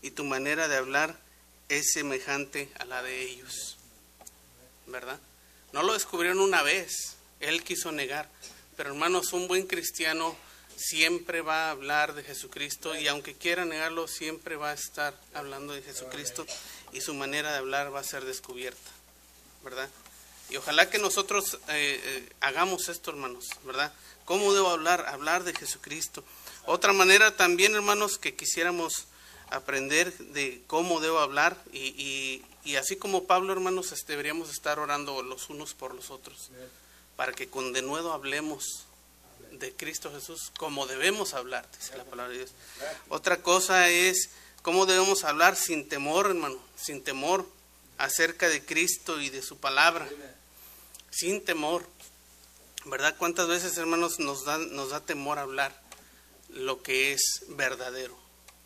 y 0.03 0.11
tu 0.13 0.25
manera 0.25 0.69
de 0.69 0.77
hablar 0.77 1.19
es 1.69 1.93
semejante 1.93 2.71
a 2.79 2.85
la 2.85 3.03
de 3.03 3.23
ellos. 3.23 3.77
¿Verdad? 4.87 5.21
No 5.73 5.83
lo 5.83 5.93
descubrieron 5.93 6.41
una 6.41 6.63
vez, 6.63 7.17
él 7.39 7.63
quiso 7.63 7.93
negar, 7.93 8.29
pero 8.77 8.91
hermanos, 8.91 9.33
un 9.33 9.47
buen 9.47 9.67
cristiano 9.67 10.37
siempre 10.77 11.43
va 11.43 11.67
a 11.67 11.71
hablar 11.71 12.15
de 12.15 12.25
Jesucristo 12.25 12.97
y 12.99 13.07
aunque 13.07 13.35
quiera 13.35 13.65
negarlo, 13.65 14.09
siempre 14.09 14.57
va 14.57 14.71
a 14.71 14.75
estar 14.75 15.15
hablando 15.35 15.75
de 15.75 15.83
Jesucristo 15.83 16.47
y 16.93 17.01
su 17.01 17.15
manera 17.15 17.53
de 17.53 17.59
hablar 17.59 17.95
va 17.95 18.01
a 18.01 18.05
ser 18.05 18.25
descubierta, 18.25 18.91
¿verdad? 19.63 19.89
Y 20.49 20.57
ojalá 20.57 20.91
que 20.91 20.99
nosotros 20.99 21.59
eh, 21.69 22.01
eh, 22.03 22.29
hagamos 22.41 22.89
esto, 22.89 23.11
hermanos, 23.11 23.51
¿verdad? 23.65 23.93
¿Cómo 24.25 24.53
debo 24.53 24.71
hablar? 24.71 25.07
Hablar 25.07 25.45
de 25.45 25.55
Jesucristo. 25.55 26.25
Otra 26.67 26.93
manera 26.93 27.37
también, 27.37 27.75
hermanos, 27.75 28.19
que 28.19 28.35
quisiéramos 28.35 29.07
aprender 29.51 30.17
de 30.17 30.63
cómo 30.67 31.01
debo 31.01 31.19
hablar 31.19 31.57
y, 31.73 32.43
y, 32.65 32.77
así 32.77 32.97
como 32.97 33.25
Pablo, 33.25 33.53
hermanos, 33.53 33.93
este, 33.93 34.13
deberíamos 34.13 34.51
estar 34.51 34.79
orando 34.79 35.23
los 35.23 35.51
unos 35.51 35.75
por 35.75 35.95
los 35.95 36.11
otros 36.11 36.51
para 37.17 37.33
que 37.33 37.49
con 37.49 37.73
denuedo 37.73 38.13
hablemos 38.13 38.87
de 39.53 39.73
Cristo 39.75 40.11
Jesús 40.13 40.53
como 40.57 40.87
debemos 40.87 41.35
hablar, 41.35 41.69
dice 41.79 41.97
la 41.97 42.05
palabra 42.05 42.33
de 42.33 42.39
Dios. 42.39 42.53
Otra 43.09 43.43
cosa 43.43 43.89
es 43.89 44.31
cómo 44.63 44.87
debemos 44.87 45.25
hablar 45.25 45.57
sin 45.57 45.89
temor, 45.89 46.27
hermano, 46.27 46.59
sin 46.77 47.03
temor 47.03 47.47
acerca 47.99 48.49
de 48.49 48.65
Cristo 48.65 49.21
y 49.21 49.29
de 49.29 49.43
su 49.43 49.59
palabra, 49.59 50.09
sin 51.11 51.45
temor. 51.45 51.87
¿Verdad? 52.87 53.15
¿Cuántas 53.19 53.47
veces, 53.47 53.77
hermanos, 53.77 54.19
nos 54.19 54.47
da, 54.47 54.57
nos 54.57 54.89
da 54.89 55.01
temor 55.01 55.39
hablar 55.39 55.79
lo 56.49 56.83
que 56.83 57.13
es 57.13 57.45
verdadero? 57.49 58.17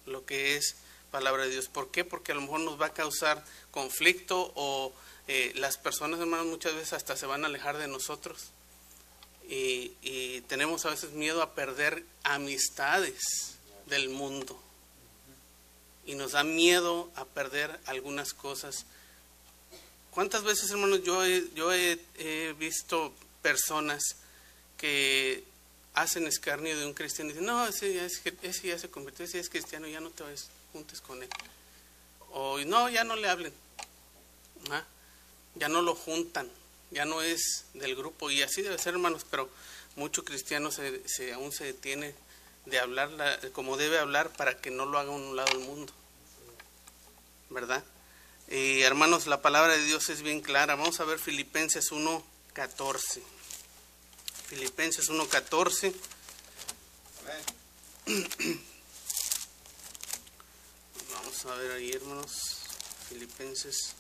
Lo 0.07 0.25
que 0.25 0.57
es 0.57 0.77
palabra 1.11 1.45
de 1.45 1.51
Dios. 1.51 1.69
¿Por 1.69 1.90
qué? 1.90 2.05
Porque 2.05 2.33
a 2.33 2.35
lo 2.35 2.40
mejor 2.40 2.61
nos 2.61 2.81
va 2.81 2.87
a 2.87 2.93
causar 2.93 3.45
conflicto 3.71 4.53
o 4.57 4.93
eh, 5.29 5.53
las 5.55 5.79
personas, 5.79 6.21
hermanos, 6.21 6.47
muchas 6.47 6.75
veces 6.75 6.93
hasta 6.93 7.17
se 7.17 7.27
van 7.27 7.45
a 7.45 7.47
alejar 7.47 7.79
de 7.79 7.88
nosotros. 7.88 8.51
Y, 9.49 9.93
y, 10.03 10.40
tenemos 10.49 10.85
a 10.87 10.90
veces 10.90 11.12
miedo 11.12 11.43
a 11.43 11.55
perder 11.55 12.05
amistades 12.25 13.57
del 13.87 14.09
mundo. 14.09 14.61
Y 16.07 16.14
nos 16.14 16.33
da 16.33 16.45
miedo 16.45 17.11
a 17.14 17.25
perder 17.25 17.79
algunas 17.87 18.35
cosas. 18.35 18.87
¿Cuántas 20.11 20.43
veces, 20.45 20.71
hermanos, 20.71 21.03
yo 21.05 21.25
yo 21.55 21.73
he, 21.73 21.99
he 22.19 22.55
visto 22.59 23.12
personas 23.43 24.03
que 24.77 25.45
hacen 25.94 26.26
escarnio 26.26 26.78
de 26.78 26.87
un 26.87 26.92
cristiano 26.92 27.30
y 27.30 27.35
dicen, 27.35 27.46
no, 27.46 27.66
ese 27.66 27.94
ya, 27.94 28.04
ese 28.04 28.68
ya 28.68 28.78
se 28.78 28.90
convirtió, 28.90 29.24
ese 29.24 29.38
ya 29.38 29.40
es 29.40 29.48
cristiano, 29.48 29.87
ya 29.87 30.00
no 30.00 30.11
te 30.11 30.24
juntes 30.72 31.00
con 31.00 31.22
él. 31.22 31.28
O 32.33 32.59
no, 32.59 32.88
ya 32.90 33.04
no 33.04 33.16
le 33.16 33.28
hablen. 33.28 33.52
Ya 35.54 35.68
no 35.68 35.83
lo 35.83 35.94
juntan, 35.94 36.50
ya 36.90 37.04
no 37.04 37.22
es 37.22 37.66
del 37.74 37.94
grupo. 37.94 38.30
Y 38.30 38.42
así 38.42 38.62
debe 38.62 38.78
ser, 38.78 38.94
hermanos, 38.94 39.24
pero 39.30 39.48
mucho 39.94 40.24
cristiano 40.24 40.70
se, 40.72 41.07
se, 41.09 41.33
aún 41.33 41.52
se 41.52 41.64
detiene 41.64 42.14
de 42.66 42.80
hablar 42.80 43.11
como 43.52 43.76
debe 43.76 43.98
hablar 43.98 44.30
para 44.30 44.57
que 44.57 44.70
no 44.70 44.87
lo 44.87 44.98
haga 44.98 45.11
a 45.11 45.14
un 45.14 45.37
lado 45.37 45.57
del 45.57 45.66
mundo. 45.66 45.92
¿Verdad? 47.50 47.85
Y 48.48 48.83
hermanos, 48.83 49.26
la 49.26 49.42
palabra 49.42 49.74
de 49.74 49.85
Dios 49.85 50.09
es 50.09 50.22
bien 50.22 50.40
clara. 50.40 50.74
Vamos 50.74 50.98
a 50.98 51.04
ver 51.04 51.18
Filipenses 51.18 51.92
1, 51.92 52.24
14. 52.52 53.22
Filipenses 54.48 55.09
1.14. 55.11 55.94
Vamos 61.12 61.46
a 61.46 61.54
ver 61.57 61.72
ahí, 61.72 61.92
hermanos. 61.92 62.61
Filipenses 63.09 63.94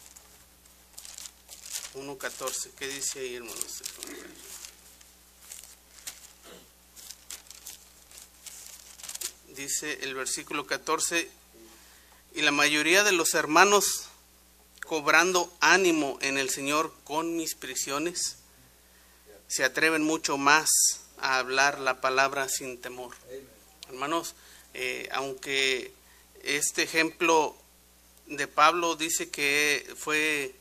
1.14. 1.94 2.70
¿Qué 2.78 2.88
dice 2.88 3.20
ahí, 3.20 3.36
hermanos? 3.36 3.82
Dice 9.48 9.98
el 10.02 10.14
versículo 10.14 10.66
14. 10.66 11.30
Y 12.34 12.42
la 12.42 12.50
mayoría 12.50 13.04
de 13.04 13.12
los 13.12 13.34
hermanos 13.34 14.08
cobrando 14.84 15.52
ánimo 15.60 16.18
en 16.20 16.36
el 16.36 16.50
Señor 16.50 16.92
con 17.04 17.36
mis 17.36 17.54
prisiones, 17.54 18.36
se 19.48 19.64
atreven 19.64 20.02
mucho 20.02 20.36
más 20.36 20.70
a 21.18 21.38
hablar 21.38 21.78
la 21.78 22.00
palabra 22.00 22.48
sin 22.48 22.80
temor. 22.80 23.14
Hermanos, 23.88 24.34
eh, 24.74 25.08
aunque 25.12 25.92
este 26.42 26.82
ejemplo 26.82 27.56
de 28.26 28.48
Pablo 28.48 28.96
dice 28.96 29.30
que 29.30 29.86
fue 29.96 30.54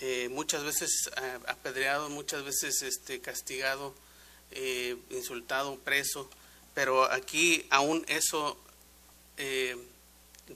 eh, 0.00 0.28
muchas 0.30 0.62
veces 0.62 1.10
eh, 1.16 1.38
apedreado, 1.48 2.08
muchas 2.08 2.44
veces 2.44 2.82
este, 2.82 3.20
castigado, 3.20 3.94
insultado, 5.10 5.78
preso, 5.78 6.28
pero 6.74 7.04
aquí 7.04 7.66
aún 7.70 8.04
eso 8.08 8.58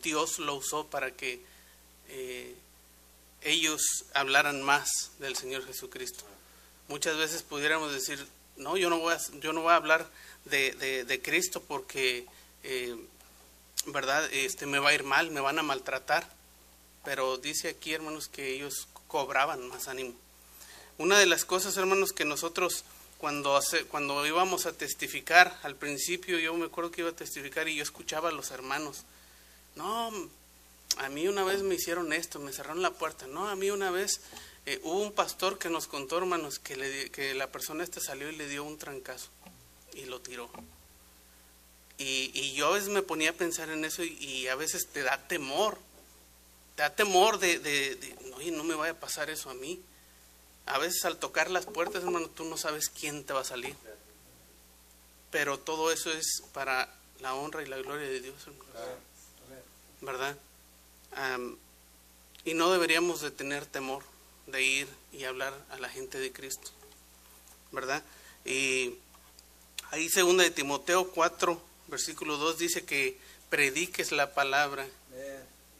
Dios 0.02 0.40
lo 0.40 0.56
usó 0.56 0.88
para 0.88 1.12
que 1.12 1.40
ellos 3.40 3.82
hablaran 4.14 4.62
más 4.62 5.12
del 5.20 5.36
Señor 5.36 5.64
Jesucristo. 5.64 6.24
Muchas 6.88 7.16
veces 7.16 7.42
pudiéramos 7.42 7.92
decir, 7.92 8.24
no, 8.56 8.76
yo 8.76 8.90
no 8.90 8.98
voy 8.98 9.14
a, 9.14 9.18
yo 9.40 9.52
no 9.52 9.62
voy 9.62 9.72
a 9.72 9.76
hablar 9.76 10.06
de, 10.44 11.04
de, 11.04 11.22
Cristo 11.22 11.62
porque, 11.62 12.26
eh, 12.62 12.96
¿verdad? 13.86 14.28
Este, 14.32 14.66
me 14.66 14.78
va 14.78 14.90
a 14.90 14.94
ir 14.94 15.04
mal, 15.04 15.30
me 15.30 15.40
van 15.40 15.58
a 15.58 15.62
maltratar. 15.62 16.28
Pero 17.04 17.36
dice 17.36 17.68
aquí, 17.68 17.92
hermanos, 17.92 18.28
que 18.28 18.54
ellos 18.54 18.88
cobraban 19.08 19.68
más 19.68 19.88
ánimo. 19.88 20.14
Una 20.96 21.18
de 21.18 21.26
las 21.26 21.44
cosas, 21.44 21.76
hermanos, 21.76 22.12
que 22.12 22.24
nosotros 22.24 22.84
cuando, 23.18 23.56
hace, 23.56 23.84
cuando 23.84 24.26
íbamos 24.26 24.66
a 24.66 24.72
testificar, 24.72 25.58
al 25.62 25.76
principio 25.76 26.38
yo 26.38 26.54
me 26.54 26.66
acuerdo 26.66 26.90
que 26.90 27.00
iba 27.00 27.10
a 27.10 27.16
testificar 27.16 27.68
y 27.68 27.76
yo 27.76 27.82
escuchaba 27.82 28.28
a 28.28 28.32
los 28.32 28.50
hermanos, 28.50 29.04
no, 29.76 30.10
a 30.98 31.08
mí 31.08 31.26
una 31.26 31.42
vez 31.44 31.62
me 31.62 31.74
hicieron 31.74 32.12
esto, 32.12 32.38
me 32.38 32.52
cerraron 32.52 32.82
la 32.82 32.92
puerta. 32.92 33.26
No, 33.26 33.48
a 33.48 33.56
mí 33.56 33.70
una 33.70 33.90
vez 33.90 34.20
eh, 34.66 34.80
hubo 34.82 35.00
un 35.00 35.12
pastor 35.12 35.58
que 35.58 35.68
nos 35.68 35.86
contó, 35.86 36.16
hermanos, 36.16 36.58
que, 36.58 36.76
le, 36.76 37.10
que 37.10 37.34
la 37.34 37.48
persona 37.48 37.84
esta 37.84 38.00
salió 38.00 38.30
y 38.30 38.36
le 38.36 38.48
dio 38.48 38.64
un 38.64 38.78
trancazo 38.78 39.28
y 39.92 40.06
lo 40.06 40.20
tiró. 40.20 40.48
Y, 41.98 42.30
y 42.34 42.54
yo 42.54 42.68
a 42.68 42.72
veces 42.72 42.88
me 42.88 43.02
ponía 43.02 43.30
a 43.30 43.34
pensar 43.34 43.68
en 43.68 43.84
eso 43.84 44.02
y, 44.02 44.48
a 44.48 44.54
veces 44.54 44.88
te 44.88 45.02
da 45.02 45.28
temor. 45.28 45.78
Te 46.76 46.82
da 46.82 46.94
temor 46.94 47.38
de, 47.38 47.58
de, 47.58 47.94
de 47.96 48.16
no, 48.30 48.56
no 48.56 48.64
me 48.64 48.74
vaya 48.74 48.92
a 48.92 49.00
pasar 49.00 49.30
eso 49.30 49.50
a 49.50 49.54
mí. 49.54 49.80
A 50.66 50.78
veces 50.78 51.04
al 51.04 51.18
tocar 51.18 51.50
las 51.50 51.66
puertas, 51.66 52.02
hermano, 52.02 52.28
tú 52.30 52.44
no 52.44 52.56
sabes 52.56 52.88
quién 52.88 53.24
te 53.24 53.34
va 53.34 53.40
a 53.40 53.44
salir. 53.44 53.76
Pero 55.30 55.58
todo 55.58 55.92
eso 55.92 56.10
es 56.10 56.42
para 56.54 56.92
la 57.20 57.34
honra 57.34 57.62
y 57.62 57.66
la 57.66 57.76
gloria 57.76 58.08
de 58.08 58.20
Dios, 58.20 58.36
¿verdad? 60.00 60.36
y 62.44 62.54
no 62.54 62.72
deberíamos 62.72 63.20
de 63.20 63.30
tener 63.30 63.66
temor 63.66 64.02
de 64.46 64.62
ir 64.62 64.88
y 65.12 65.24
hablar 65.24 65.54
a 65.70 65.78
la 65.78 65.88
gente 65.88 66.18
de 66.18 66.32
Cristo, 66.32 66.70
¿verdad? 67.72 68.02
Y 68.44 68.94
ahí 69.90 70.08
segunda 70.08 70.44
de 70.44 70.50
Timoteo 70.50 71.10
4, 71.10 71.60
versículo 71.88 72.36
2 72.36 72.58
dice 72.58 72.84
que 72.84 73.16
prediques 73.48 74.12
la 74.12 74.34
palabra, 74.34 74.86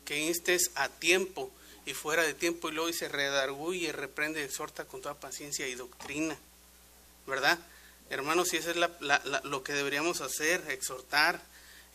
que 0.05 0.19
instes 0.19 0.71
a 0.75 0.89
tiempo 0.89 1.51
y 1.87 1.95
fuera 1.95 2.23
de 2.23 2.35
tiempo 2.35 2.69
y 2.69 2.73
luego 2.73 2.89
dice 2.89 3.09
redarguye, 3.09 3.93
reprende, 3.93 4.45
exhorta 4.45 4.85
con 4.85 5.03
toda 5.03 5.15
paciencia 5.15 5.67
y 5.67 5.75
doctrina, 5.75 6.37
¿verdad? 7.27 7.59
Hermanos, 8.11 8.49
si 8.49 8.59
eso 8.59 8.71
es 8.71 8.77
lo 9.45 9.65
que 9.65 9.73
deberíamos 9.73 10.21
hacer, 10.21 10.63
exhortar 10.71 11.41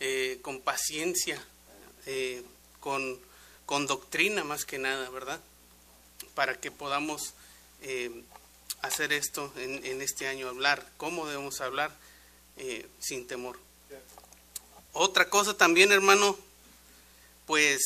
eh, 0.00 0.38
con 0.42 0.60
paciencia, 0.60 1.40
eh, 2.06 2.42
con 2.80 3.20
con 3.70 3.86
doctrina 3.86 4.42
más 4.42 4.64
que 4.64 4.78
nada, 4.78 5.08
¿verdad? 5.10 5.38
Para 6.40 6.58
que 6.58 6.70
podamos 6.70 7.34
eh, 7.82 8.24
hacer 8.80 9.12
esto 9.12 9.52
en, 9.58 10.00
este 10.00 10.26
año, 10.26 10.48
hablar, 10.48 10.90
cómo 10.96 11.26
debemos 11.26 11.60
hablar 11.60 11.94
eh, 12.56 12.88
sin 12.98 13.26
temor. 13.26 13.58
Otra 14.94 15.28
cosa 15.28 15.54
también, 15.54 15.92
hermano, 15.92 16.38
pues 17.44 17.82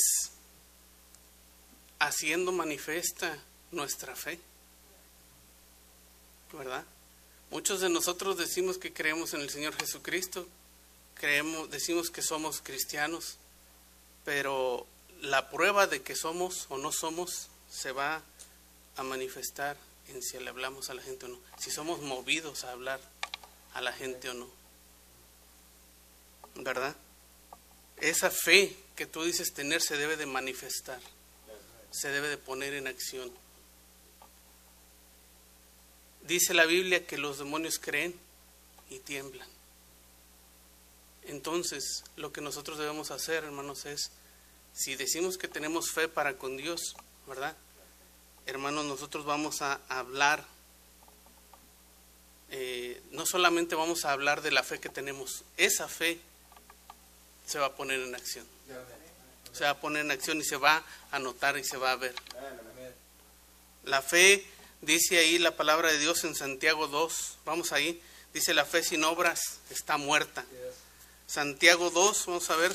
haciendo 1.98 2.52
manifiesta 2.52 3.36
nuestra 3.72 4.14
fe, 4.14 4.38
¿verdad? 6.52 6.84
Muchos 7.50 7.80
de 7.80 7.88
nosotros 7.88 8.38
decimos 8.38 8.78
que 8.78 8.92
creemos 8.92 9.34
en 9.34 9.40
el 9.40 9.50
Señor 9.50 9.74
Jesucristo, 9.74 10.46
creemos, 11.16 11.72
decimos 11.72 12.08
que 12.08 12.22
somos 12.22 12.60
cristianos, 12.60 13.36
pero 14.24 14.86
la 15.22 15.50
prueba 15.50 15.88
de 15.88 16.02
que 16.02 16.14
somos 16.14 16.66
o 16.68 16.78
no 16.78 16.92
somos 16.92 17.48
se 17.74 17.90
va 17.90 18.22
a 18.96 19.02
manifestar 19.02 19.76
en 20.08 20.22
si 20.22 20.38
le 20.38 20.50
hablamos 20.50 20.90
a 20.90 20.94
la 20.94 21.02
gente 21.02 21.26
o 21.26 21.28
no, 21.28 21.38
si 21.58 21.70
somos 21.70 22.00
movidos 22.00 22.64
a 22.64 22.72
hablar 22.72 23.00
a 23.72 23.80
la 23.80 23.92
gente 23.92 24.28
o 24.28 24.34
no. 24.34 24.48
¿Verdad? 26.56 26.94
Esa 27.96 28.30
fe 28.30 28.76
que 28.96 29.06
tú 29.06 29.24
dices 29.24 29.52
tener 29.52 29.82
se 29.82 29.96
debe 29.96 30.16
de 30.16 30.26
manifestar, 30.26 31.00
se 31.90 32.08
debe 32.08 32.28
de 32.28 32.38
poner 32.38 32.74
en 32.74 32.86
acción. 32.86 33.32
Dice 36.22 36.54
la 36.54 36.64
Biblia 36.64 37.06
que 37.06 37.18
los 37.18 37.38
demonios 37.38 37.78
creen 37.78 38.14
y 38.90 38.98
tiemblan. 39.00 39.48
Entonces, 41.24 42.04
lo 42.16 42.32
que 42.32 42.40
nosotros 42.40 42.78
debemos 42.78 43.10
hacer, 43.10 43.44
hermanos, 43.44 43.86
es 43.86 44.10
si 44.74 44.96
decimos 44.96 45.38
que 45.38 45.48
tenemos 45.48 45.90
fe 45.90 46.08
para 46.08 46.36
con 46.36 46.56
Dios, 46.56 46.96
¿verdad? 47.26 47.56
Hermanos, 48.46 48.84
nosotros 48.84 49.24
vamos 49.24 49.62
a 49.62 49.80
hablar, 49.88 50.44
eh, 52.50 53.02
no 53.12 53.24
solamente 53.24 53.74
vamos 53.74 54.04
a 54.04 54.12
hablar 54.12 54.42
de 54.42 54.50
la 54.50 54.62
fe 54.62 54.80
que 54.80 54.90
tenemos, 54.90 55.44
esa 55.56 55.88
fe 55.88 56.20
se 57.46 57.58
va 57.58 57.66
a 57.66 57.72
poner 57.72 58.00
en 58.00 58.14
acción. 58.14 58.46
Se 59.52 59.64
va 59.64 59.70
a 59.70 59.80
poner 59.80 60.04
en 60.04 60.10
acción 60.10 60.38
y 60.40 60.44
se 60.44 60.56
va 60.56 60.84
a 61.10 61.18
notar 61.18 61.56
y 61.56 61.64
se 61.64 61.78
va 61.78 61.92
a 61.92 61.96
ver. 61.96 62.14
La 63.84 64.02
fe, 64.02 64.46
dice 64.82 65.18
ahí 65.18 65.38
la 65.38 65.56
palabra 65.56 65.90
de 65.90 65.98
Dios 65.98 66.24
en 66.24 66.34
Santiago 66.34 66.86
2, 66.86 67.38
vamos 67.46 67.72
ahí, 67.72 68.02
dice 68.34 68.52
la 68.52 68.64
fe 68.66 68.82
sin 68.82 69.04
obras 69.04 69.60
está 69.70 69.96
muerta. 69.96 70.44
Santiago 71.26 71.90
2, 71.90 72.26
vamos 72.26 72.50
a 72.50 72.56
ver. 72.56 72.74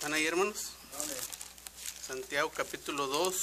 ¿Están 0.00 0.14
ahí, 0.14 0.26
hermanos? 0.26 0.70
Santiago 2.06 2.50
capítulo 2.56 3.06
2, 3.06 3.34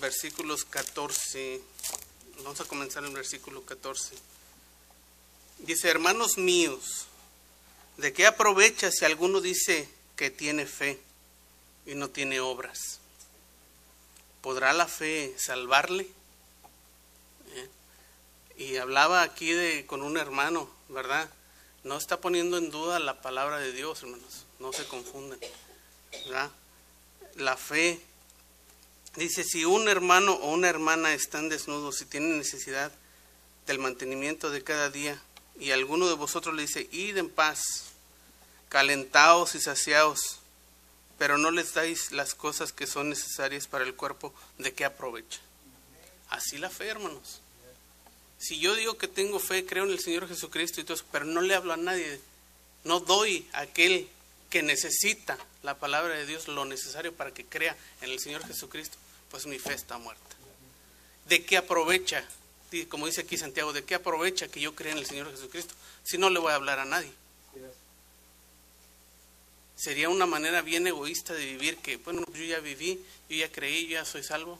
versículos 0.00 0.64
14. 0.64 1.60
Vamos 2.44 2.60
a 2.60 2.64
comenzar 2.64 3.02
en 3.02 3.08
el 3.08 3.16
versículo 3.16 3.64
14. 3.64 4.14
Dice, 5.58 5.88
hermanos 5.88 6.38
míos, 6.38 7.06
¿de 7.96 8.12
qué 8.12 8.26
aprovecha 8.26 8.92
si 8.92 9.04
alguno 9.04 9.40
dice 9.40 9.88
que 10.14 10.30
tiene 10.30 10.66
fe 10.66 11.00
y 11.84 11.96
no 11.96 12.10
tiene 12.10 12.38
obras? 12.38 13.00
¿Podrá 14.40 14.72
la 14.72 14.86
fe 14.86 15.34
salvarle? 15.36 16.08
¿Eh? 17.56 17.68
Y 18.56 18.76
hablaba 18.76 19.22
aquí 19.22 19.50
de, 19.50 19.84
con 19.84 20.00
un 20.00 20.16
hermano, 20.16 20.70
¿verdad? 20.88 21.28
No 21.84 21.96
está 21.96 22.20
poniendo 22.20 22.58
en 22.58 22.70
duda 22.70 22.98
la 22.98 23.20
palabra 23.20 23.58
de 23.58 23.72
Dios, 23.72 24.02
hermanos. 24.02 24.44
No 24.58 24.72
se 24.72 24.84
confunden. 24.86 25.38
La 27.36 27.56
fe 27.56 28.00
dice, 29.16 29.44
si 29.44 29.64
un 29.64 29.88
hermano 29.88 30.34
o 30.34 30.52
una 30.52 30.68
hermana 30.68 31.14
están 31.14 31.48
desnudos 31.48 32.00
y 32.02 32.06
tienen 32.06 32.38
necesidad 32.38 32.92
del 33.66 33.78
mantenimiento 33.78 34.50
de 34.50 34.64
cada 34.64 34.90
día, 34.90 35.20
y 35.58 35.72
alguno 35.72 36.08
de 36.08 36.14
vosotros 36.14 36.54
le 36.54 36.62
dice, 36.62 36.88
id 36.92 37.16
en 37.16 37.28
paz, 37.28 37.86
calentaos 38.68 39.54
y 39.54 39.60
saciaos, 39.60 40.38
pero 41.18 41.36
no 41.36 41.50
les 41.50 41.74
dais 41.74 42.12
las 42.12 42.34
cosas 42.34 42.72
que 42.72 42.86
son 42.86 43.10
necesarias 43.10 43.66
para 43.66 43.84
el 43.84 43.94
cuerpo, 43.94 44.32
¿de 44.58 44.72
qué 44.72 44.84
aprovecha? 44.84 45.40
Así 46.30 46.58
la 46.58 46.70
fe, 46.70 46.86
hermanos. 46.86 47.40
Si 48.38 48.58
yo 48.58 48.74
digo 48.74 48.96
que 48.96 49.08
tengo 49.08 49.38
fe, 49.38 49.66
creo 49.66 49.84
en 49.84 49.90
el 49.90 50.00
Señor 50.00 50.28
Jesucristo 50.28 50.80
y 50.80 50.84
todo 50.84 50.94
eso, 50.94 51.04
pero 51.10 51.24
no 51.24 51.40
le 51.40 51.54
hablo 51.54 51.72
a 51.72 51.76
nadie, 51.76 52.20
no 52.84 53.00
doy 53.00 53.46
a 53.52 53.60
aquel 53.60 54.08
que 54.48 54.62
necesita 54.62 55.36
la 55.62 55.78
palabra 55.78 56.14
de 56.14 56.24
Dios 56.26 56.48
lo 56.48 56.64
necesario 56.64 57.12
para 57.12 57.34
que 57.34 57.44
crea 57.44 57.76
en 58.00 58.10
el 58.10 58.20
Señor 58.20 58.46
Jesucristo, 58.46 58.96
pues 59.30 59.46
mi 59.46 59.58
fe 59.58 59.74
está 59.74 59.98
muerta. 59.98 60.24
¿De 61.28 61.44
qué 61.44 61.56
aprovecha 61.56 62.24
como 62.88 63.06
dice 63.06 63.22
aquí 63.22 63.36
Santiago, 63.36 63.72
¿de 63.72 63.84
qué 63.84 63.94
aprovecha 63.94 64.48
que 64.48 64.60
yo 64.60 64.74
crea 64.74 64.92
en 64.92 64.98
el 64.98 65.06
Señor 65.06 65.30
Jesucristo 65.30 65.74
si 66.04 66.18
no 66.18 66.28
le 66.28 66.38
voy 66.38 66.52
a 66.52 66.56
hablar 66.56 66.78
a 66.78 66.84
nadie? 66.84 67.10
Sería 69.74 70.08
una 70.08 70.26
manera 70.26 70.60
bien 70.60 70.86
egoísta 70.86 71.34
de 71.34 71.44
vivir 71.44 71.78
que, 71.78 71.96
bueno, 71.98 72.24
yo 72.34 72.44
ya 72.44 72.58
viví, 72.58 73.00
yo 73.28 73.36
ya 73.36 73.50
creí, 73.50 73.86
yo 73.86 73.92
ya 73.92 74.04
soy 74.04 74.24
salvo. 74.24 74.58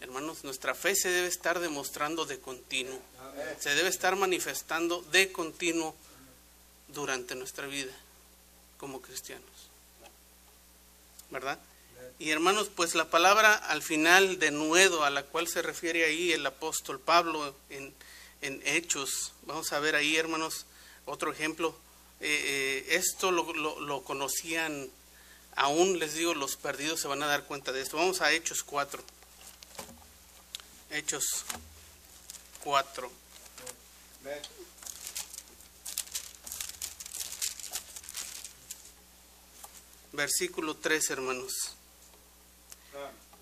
Hermanos, 0.00 0.44
nuestra 0.44 0.74
fe 0.74 0.94
se 0.94 1.08
debe 1.08 1.28
estar 1.28 1.60
demostrando 1.60 2.26
de 2.26 2.38
continuo, 2.38 2.98
se 3.58 3.74
debe 3.74 3.88
estar 3.88 4.16
manifestando 4.16 5.02
de 5.12 5.32
continuo 5.32 5.94
durante 6.88 7.34
nuestra 7.34 7.66
vida 7.66 7.92
como 8.78 9.00
cristianos. 9.00 9.44
¿Verdad? 11.30 11.58
Y 12.18 12.30
hermanos, 12.30 12.70
pues 12.74 12.94
la 12.94 13.10
palabra 13.10 13.54
al 13.54 13.82
final 13.82 14.38
de 14.38 14.50
nuevo 14.50 15.04
a 15.04 15.10
la 15.10 15.24
cual 15.24 15.48
se 15.48 15.60
refiere 15.60 16.04
ahí 16.04 16.32
el 16.32 16.46
apóstol 16.46 17.00
Pablo 17.00 17.54
en, 17.70 17.94
Hechos, 18.64 19.32
vamos 19.42 19.72
a 19.72 19.80
ver 19.80 19.96
ahí 19.96 20.16
hermanos 20.16 20.66
otro 21.04 21.32
ejemplo, 21.32 21.74
eh, 22.20 22.84
eh, 22.88 22.96
esto 22.96 23.32
lo, 23.32 23.52
lo, 23.80 24.04
conocían, 24.04 24.88
aún 25.56 25.98
les 25.98 26.14
digo, 26.14 26.32
los 26.32 26.56
perdidos 26.56 27.00
se 27.00 27.08
van 27.08 27.24
a 27.24 27.26
dar 27.26 27.44
cuenta 27.44 27.72
de 27.72 27.82
esto. 27.82 27.96
Vamos 27.96 28.20
a 28.20 28.32
Hechos 28.32 28.62
4. 28.62 29.02
Hechos 30.90 31.44
4. 32.64 33.10
Versículo 40.12 40.76
3, 40.76 41.10
hermanos. 41.10 41.76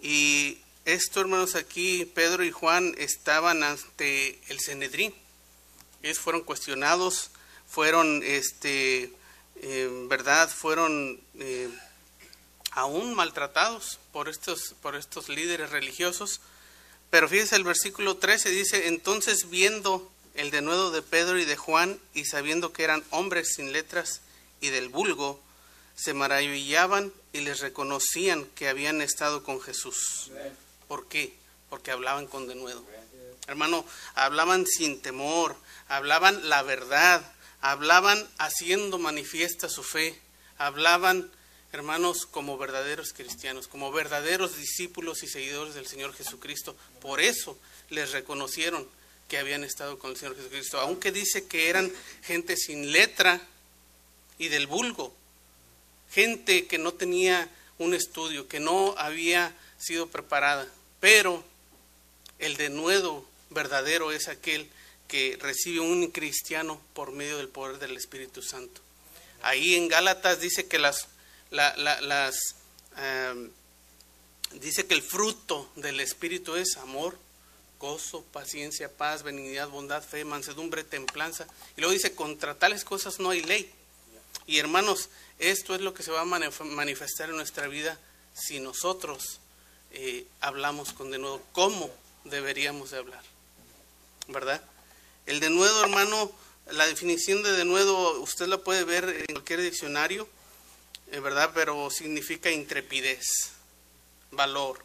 Y 0.01 0.59
esto, 0.85 1.21
hermanos, 1.21 1.55
aquí 1.55 2.05
Pedro 2.05 2.45
y 2.45 2.51
Juan 2.51 2.95
estaban 2.99 3.63
ante 3.63 4.41
el 4.49 4.61
Cenedrín. 4.61 5.15
Ellos 6.03 6.19
fueron 6.19 6.43
cuestionados, 6.43 7.31
fueron, 7.67 8.23
este, 8.23 9.11
eh, 9.57 10.07
verdad, 10.09 10.51
fueron 10.51 11.19
eh, 11.39 11.71
aún 12.73 13.15
maltratados 13.15 13.99
por 14.13 14.29
estos, 14.29 14.75
por 14.83 14.97
estos 14.97 15.31
líderes 15.31 15.71
religiosos. 15.71 16.43
Pero 17.11 17.29
fíjense 17.29 17.57
el 17.57 17.65
versículo 17.65 18.17
13 18.17 18.51
dice, 18.51 18.89
entonces 18.89 19.49
viendo 19.51 20.11
el 20.35 20.51
denuedo 20.51 20.91
de 20.91 21.03
Pedro 21.03 21.39
y 21.39 21.45
de 21.45 21.57
Juan 21.57 22.01
y 22.13 22.25
sabiendo 22.25 22.73
que 22.73 22.85
eran 22.85 23.05
hombres 23.11 23.55
sin 23.55 23.73
letras 23.73 24.21
y 24.61 24.71
del 24.71 24.89
vulgo, 24.89 25.41
se 25.95 26.13
maravillaban 26.13 27.13
y 27.33 27.41
les 27.41 27.61
reconocían 27.61 28.45
que 28.47 28.69
habían 28.69 29.01
estado 29.01 29.45
con 29.45 29.61
Jesús. 29.61 30.31
¿Por 30.89 31.07
qué? 31.07 31.35
Porque 31.71 31.91
hablaban 31.91 32.27
con 32.27 32.49
denuedo. 32.49 32.85
Hermano, 33.47 33.85
hablaban 34.15 34.67
sin 34.67 35.01
temor, 35.01 35.57
hablaban 35.89 36.49
la 36.49 36.63
verdad, 36.63 37.23
hablaban 37.61 38.29
haciendo 38.39 38.99
manifiesta 38.99 39.69
su 39.69 39.83
fe, 39.83 40.19
hablaban, 40.59 41.31
hermanos, 41.75 42.27
como 42.27 42.57
verdaderos 42.57 43.13
cristianos, 43.13 43.69
como 43.69 43.93
verdaderos 43.93 44.57
discípulos 44.57 45.23
y 45.23 45.29
seguidores 45.29 45.75
del 45.75 45.87
Señor 45.87 46.15
Jesucristo. 46.15 46.77
Por 47.01 47.21
eso 47.21 47.59
les 47.91 48.13
reconocieron 48.13 48.89
que 49.29 49.39
habían 49.39 49.65
estado 49.65 49.99
con 49.99 50.13
el 50.13 50.17
Señor 50.17 50.37
Jesucristo, 50.37 50.79
aunque 50.81 51.13
dice 51.13 51.47
que 51.47 51.69
eran 51.69 51.93
gente 52.23 52.57
sin 52.57 52.93
letra 52.93 53.41
y 54.39 54.49
del 54.49 54.67
vulgo, 54.67 55.15
gente 56.11 56.67
que 56.67 56.79
no 56.79 56.95
tenía 56.95 57.51
un 57.79 57.95
estudio, 57.95 58.49
que 58.49 58.61
no 58.61 58.95
había 58.97 59.55
sido 59.79 60.07
preparada, 60.07 60.69
pero 61.01 61.45
el 62.39 62.57
denuedo 62.57 63.25
verdadero 63.51 64.13
es 64.13 64.29
aquel 64.29 64.71
que 65.09 65.37
recibe 65.41 65.81
un 65.81 66.11
cristiano 66.11 66.81
por 66.93 67.13
medio 67.13 67.39
del 67.39 67.49
poder 67.49 67.79
del 67.79 67.97
Espíritu 67.97 68.43
Santo. 68.43 68.81
Ahí 69.43 69.75
en 69.75 69.89
Gálatas 69.89 70.41
dice 70.41 70.67
que 70.67 70.79
las, 70.79 71.09
las 71.51 72.35
em, 72.97 73.51
dice 74.53 74.87
que 74.87 74.95
el 74.95 75.03
fruto 75.03 75.71
del 75.77 76.01
Espíritu 76.01 76.57
es 76.57 76.77
amor, 76.77 77.19
gozo, 77.79 78.23
paciencia, 78.33 78.91
paz, 78.91 79.23
benignidad, 79.23 79.69
bondad, 79.69 80.03
fe, 80.03 80.25
mansedumbre, 80.25 80.85
templanza. 80.85 81.47
Y 81.77 81.81
luego 81.81 81.93
dice, 81.93 82.15
contra 82.15 82.59
tales 82.59 82.85
cosas 82.85 83.19
no 83.19 83.31
hay 83.31 83.43
ley. 83.43 83.71
Y 84.47 84.59
hermanos, 84.59 85.11
esto 85.39 85.75
es 85.75 85.81
lo 85.81 85.95
que 85.95 86.03
se 86.03 86.11
va 86.11 86.23
a 86.23 86.25
manifestar 86.25 87.31
en 87.31 87.37
nuestra 87.37 87.69
vida 87.69 87.99
si 88.35 88.61
nosotros 88.61 89.41
eh, 89.93 90.27
hablamos 90.41 90.93
con 90.93 91.11
denuedo, 91.11 91.41
cómo 91.53 91.91
deberíamos 92.25 92.91
de 92.91 92.99
hablar, 92.99 93.23
¿verdad? 94.29 94.63
El 95.27 95.41
denuedo, 95.41 95.83
hermano, 95.83 96.33
la 96.71 96.87
definición 96.87 97.43
de 97.43 97.53
denuedo 97.53 98.21
usted 98.21 98.47
la 98.47 98.59
puede 98.59 98.85
ver 98.85 99.09
en 99.09 99.35
cualquier 99.35 99.61
diccionario, 99.61 100.29
¿verdad? 101.11 101.53
Pero 101.55 101.91
significa 101.91 102.51
intrepidez, 102.51 103.25
valor, 104.31 104.85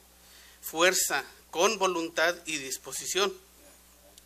fuerza, 0.62 1.26
con 1.52 1.78
voluntad 1.80 2.36
y 2.46 2.58
disposición. 2.58 3.34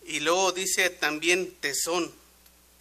Y 0.05 0.19
luego 0.19 0.51
dice 0.51 0.89
también 0.89 1.55
tesón. 1.55 2.13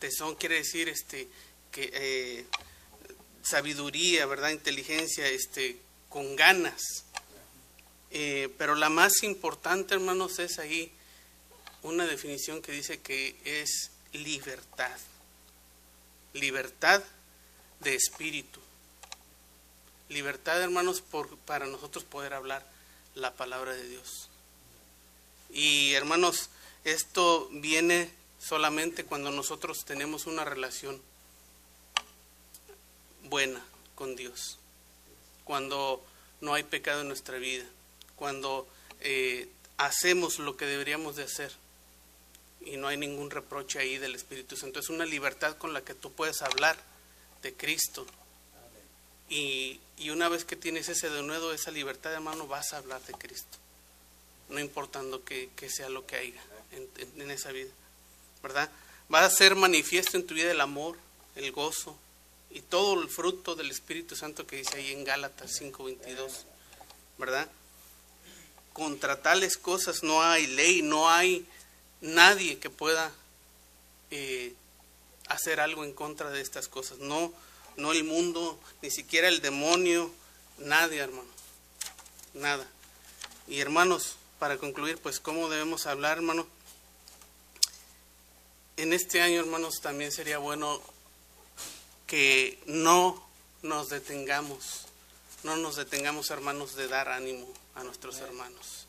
Tesón 0.01 0.35
quiere 0.35 0.57
decir 0.57 0.89
este 0.89 1.29
que 1.71 1.91
eh, 1.95 2.47
sabiduría, 3.43 4.27
¿verdad? 4.27 4.51
Inteligencia, 4.51 5.27
este, 5.27 5.79
con 6.09 6.37
ganas. 6.37 7.05
Eh, 8.11 8.51
pero 8.59 8.75
la 8.75 8.91
más 8.91 9.23
importante, 9.23 9.95
hermanos, 9.95 10.39
es 10.39 10.59
ahí 10.59 10.93
una 11.83 12.07
definición 12.07 12.61
que 12.61 12.73
dice 12.73 13.01
que 13.01 13.37
es 13.45 13.91
libertad. 14.13 14.97
Libertad 16.35 17.03
de 17.81 17.95
espíritu. 17.95 18.61
Libertad, 20.13 20.61
hermanos, 20.61 21.03
para 21.47 21.67
nosotros 21.67 22.05
poder 22.05 22.35
hablar 22.35 22.67
la 23.15 23.33
palabra 23.35 23.73
de 23.73 23.89
Dios. 23.89 24.29
Y 25.51 25.93
hermanos, 25.95 26.51
esto 26.85 27.49
viene 27.53 28.11
solamente 28.41 29.05
cuando 29.05 29.31
nosotros 29.31 29.85
tenemos 29.85 30.27
una 30.27 30.45
relación 30.45 31.01
buena 33.25 33.63
con 33.95 34.17
Dios, 34.17 34.59
cuando 35.45 36.05
no 36.41 36.55
hay 36.55 36.63
pecado 36.63 37.03
en 37.03 37.09
nuestra 37.09 37.39
vida, 37.39 37.65
cuando 38.17 38.67
eh, 39.01 39.49
hacemos 39.77 40.39
lo 40.39 40.57
que 40.57 40.67
deberíamos 40.67 41.17
de 41.17 41.25
hacer 41.25 41.53
y 42.65 42.77
no 42.77 42.89
hay 42.89 42.97
ningún 42.97 43.31
reproche 43.31 43.79
ahí 43.79 43.99
del 43.99 44.15
Espíritu 44.15 44.57
Santo. 44.57 44.81
Es 44.81 44.89
una 44.89 45.05
libertad 45.05 45.57
con 45.57 45.73
la 45.73 45.83
que 45.83 45.95
tú 45.95 46.13
puedes 46.13 46.43
hablar 46.43 46.77
de 47.43 47.55
Cristo. 47.55 48.07
Y, 49.29 49.81
una 50.11 50.29
vez 50.29 50.45
que 50.45 50.57
tienes 50.57 50.89
ese 50.89 51.09
denuedo, 51.11 51.53
esa 51.53 51.71
libertad, 51.71 52.13
hermano, 52.13 52.47
vas 52.47 52.73
a 52.73 52.79
hablar 52.79 53.01
de 53.03 53.15
Cristo. 53.15 53.59
No 54.49 54.59
importando 54.59 55.25
que, 55.25 55.49
sea 55.69 55.89
lo 55.89 56.07
que 56.07 56.17
haya 56.17 56.43
en, 56.73 56.89
en 57.21 57.31
esa 57.31 57.53
vida. 57.53 57.71
¿Verdad? 58.43 58.71
Va 59.13 59.25
a 59.25 59.31
ser 59.31 59.55
manifiesto 59.55 60.17
en 60.17 60.27
tu 60.27 60.35
vida 60.35 60.51
el 60.51 60.61
amor, 60.61 60.97
el 61.37 61.53
gozo, 61.53 61.97
y 62.55 62.61
todo 62.61 63.01
el 63.01 63.09
fruto 63.09 63.55
del 63.55 63.71
Espíritu 63.71 64.15
Santo 64.15 64.47
que 64.47 64.57
dice 64.57 64.77
ahí 64.77 64.93
en 64.93 65.05
Gálatas 65.05 65.53
5:22, 65.61 66.45
¿verdad? 67.19 67.49
Contra 68.73 69.23
tales 69.23 69.57
cosas 69.57 70.03
no 70.03 70.23
hay 70.23 70.47
ley, 70.47 70.83
no 70.83 71.09
hay 71.09 71.47
nadie 72.01 72.59
que 72.59 72.71
pueda 72.71 73.13
eh, 74.11 74.55
hacer 75.29 75.61
algo 75.61 75.85
en 75.85 75.93
contra 75.93 76.31
de 76.31 76.41
estas 76.41 76.69
cosas. 76.69 76.99
No, 76.99 77.33
no 77.77 77.93
el 77.93 78.05
mundo, 78.05 78.59
ni 78.83 78.91
siquiera 78.91 79.29
el 79.29 79.41
demonio, 79.41 80.11
nadie, 80.59 80.99
hermano. 80.99 81.29
Nada. 82.35 82.67
Y 83.47 83.61
hermanos, 83.61 84.17
para 84.39 84.59
concluir, 84.59 84.99
pues 84.99 85.21
cómo 85.21 85.49
debemos 85.49 85.87
hablar, 85.87 86.19
hermano. 86.19 86.47
En 88.77 88.93
este 88.93 89.21
año, 89.21 89.41
hermanos, 89.41 89.81
también 89.81 90.11
sería 90.11 90.39
bueno 90.39 90.81
que 92.07 92.59
no 92.67 93.23
nos 93.63 93.89
detengamos, 93.89 94.87
no 95.45 95.57
nos 95.57 95.77
detengamos 95.77 96.31
hermanos 96.31 96.75
de 96.75 96.89
dar 96.89 97.09
ánimo 97.09 97.47
a 97.75 97.85
nuestros 97.85 98.19
hermanos. 98.19 98.87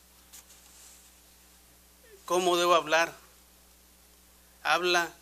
¿Cómo 2.26 2.58
debo 2.58 2.74
hablar? 2.74 3.16
Habla 4.64 5.14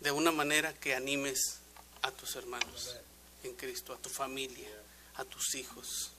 de 0.00 0.12
una 0.12 0.32
manera 0.32 0.74
que 0.74 0.94
animes 0.94 1.61
a 2.02 2.10
tus 2.10 2.36
hermanos 2.36 2.96
en 3.44 3.54
Cristo, 3.54 3.92
a 3.92 3.98
tu 3.98 4.08
familia, 4.08 4.68
a 5.16 5.24
tus 5.24 5.54
hijos. 5.54 6.10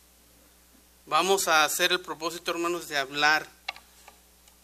Vamos 1.05 1.47
a 1.47 1.65
hacer 1.65 1.91
el 1.91 1.99
propósito, 1.99 2.51
hermanos, 2.51 2.87
de 2.87 2.97
hablar 2.97 3.47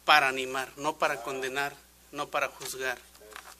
para 0.05 0.27
animar, 0.27 0.71
no 0.77 0.97
para 0.97 1.21
condenar, 1.21 1.75
no 2.11 2.29
para 2.29 2.47
juzgar, 2.47 2.97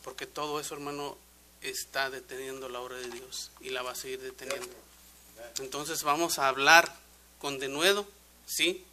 porque 0.03 0.25
todo 0.25 0.59
eso, 0.59 0.73
hermano, 0.73 1.17
está 1.61 2.09
deteniendo 2.09 2.69
la 2.69 2.79
obra 2.79 2.95
de 2.97 3.09
Dios 3.09 3.51
y 3.59 3.69
la 3.69 3.81
va 3.81 3.91
a 3.91 3.95
seguir 3.95 4.21
deteniendo. 4.21 4.73
Entonces 5.59 6.03
vamos 6.03 6.39
a 6.39 6.47
hablar 6.47 6.93
con 7.39 7.59
denuedo, 7.59 8.07
sí, 8.45 8.85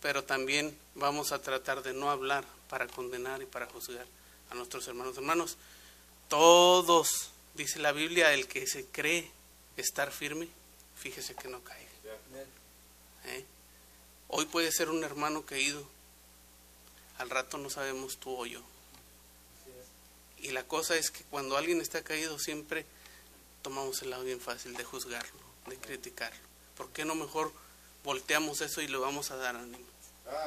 pero 0.00 0.24
también 0.24 0.76
vamos 0.94 1.32
a 1.32 1.42
tratar 1.42 1.82
de 1.82 1.92
no 1.92 2.10
hablar 2.10 2.44
para 2.68 2.86
condenar 2.86 3.42
y 3.42 3.46
para 3.46 3.66
juzgar 3.66 4.06
a 4.50 4.54
nuestros 4.54 4.88
hermanos. 4.88 5.16
Hermanos, 5.16 5.56
todos, 6.28 7.30
dice 7.54 7.78
la 7.78 7.92
Biblia, 7.92 8.32
el 8.34 8.46
que 8.46 8.66
se 8.66 8.86
cree 8.86 9.30
estar 9.76 10.10
firme, 10.12 10.48
fíjese 10.96 11.34
que 11.34 11.48
no 11.48 11.62
caiga. 11.62 11.90
¿Eh? 13.26 13.44
Hoy 14.28 14.46
puede 14.46 14.70
ser 14.72 14.90
un 14.90 15.02
hermano 15.04 15.46
caído, 15.46 15.88
al 17.18 17.30
rato 17.30 17.58
no 17.58 17.70
sabemos 17.70 18.18
tú 18.18 18.36
o 18.36 18.46
yo. 18.46 18.60
Y 20.38 20.50
la 20.50 20.64
cosa 20.64 20.96
es 20.96 21.10
que 21.10 21.24
cuando 21.24 21.56
alguien 21.56 21.80
está 21.80 22.02
caído 22.02 22.38
siempre 22.38 22.84
tomamos 23.62 24.02
el 24.02 24.10
lado 24.10 24.24
bien 24.24 24.40
fácil 24.40 24.74
de 24.74 24.84
juzgarlo, 24.84 25.40
de 25.66 25.76
criticarlo. 25.78 26.38
¿Por 26.76 26.90
qué 26.90 27.06
no 27.06 27.14
mejor 27.14 27.52
volteamos 28.02 28.60
eso 28.60 28.82
y 28.82 28.88
le 28.88 28.98
vamos 28.98 29.30
a 29.30 29.36
dar 29.36 29.56
ánimo? 29.56 29.86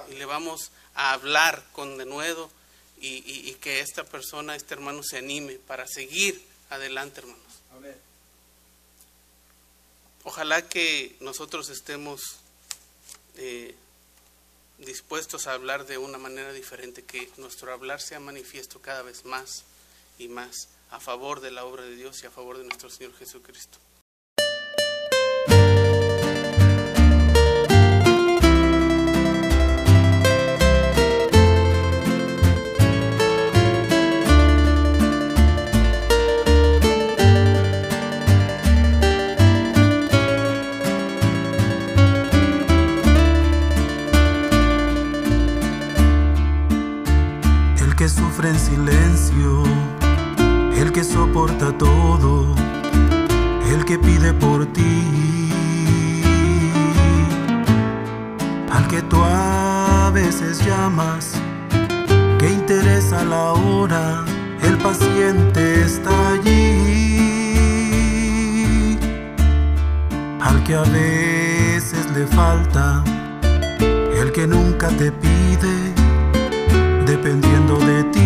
Y 0.09 0.15
le 0.15 0.25
vamos 0.25 0.71
a 0.93 1.13
hablar 1.13 1.65
con 1.71 1.97
denuedo 1.97 2.51
y, 2.99 3.23
y, 3.49 3.53
que 3.55 3.79
esta 3.79 4.03
persona, 4.03 4.55
este 4.55 4.73
hermano 4.73 5.01
se 5.03 5.17
anime 5.17 5.55
para 5.55 5.87
seguir 5.87 6.43
adelante, 6.69 7.21
hermanos. 7.21 7.43
Ojalá 10.23 10.67
que 10.67 11.15
nosotros 11.21 11.69
estemos 11.69 12.21
eh, 13.35 13.75
dispuestos 14.77 15.47
a 15.47 15.53
hablar 15.53 15.85
de 15.85 15.97
una 15.97 16.17
manera 16.17 16.51
diferente, 16.51 17.03
que 17.03 17.31
nuestro 17.37 17.71
hablar 17.71 18.01
sea 18.01 18.19
manifiesto 18.19 18.81
cada 18.81 19.03
vez 19.03 19.23
más 19.23 19.63
y 20.19 20.27
más 20.27 20.67
a 20.91 20.99
favor 20.99 21.39
de 21.39 21.51
la 21.51 21.65
obra 21.65 21.83
de 21.83 21.95
Dios 21.95 22.21
y 22.23 22.25
a 22.25 22.31
favor 22.31 22.57
de 22.57 22.65
nuestro 22.65 22.89
Señor 22.89 23.15
Jesucristo. 23.17 23.77
En 48.07 48.57
silencio, 48.57 49.63
el 50.77 50.93
que 50.93 51.03
soporta 51.03 51.77
todo, 51.77 52.55
el 53.69 53.83
que 53.83 53.99
pide 53.99 54.31
por 54.33 54.65
ti, 54.67 55.51
al 58.71 58.87
que 58.87 59.01
tú 59.01 59.17
a 59.21 60.09
veces 60.13 60.65
llamas, 60.65 61.33
que 62.39 62.49
interesa 62.49 63.25
la 63.25 63.51
hora, 63.51 64.23
el 64.61 64.77
paciente 64.77 65.81
está 65.81 66.31
allí, 66.31 66.57
al 70.39 70.63
que 70.63 70.75
a 70.75 70.83
veces 70.83 72.09
le 72.15 72.25
falta, 72.27 73.03
el 74.21 74.31
que 74.31 74.47
nunca 74.47 74.87
te 74.87 75.11
pide 75.11 75.96
dependiendo 77.17 77.77
de 77.77 78.03
ti. 78.05 78.19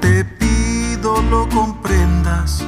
Te 0.00 0.24
pido 0.24 1.22
lo 1.30 1.48
comprendas 1.48 2.64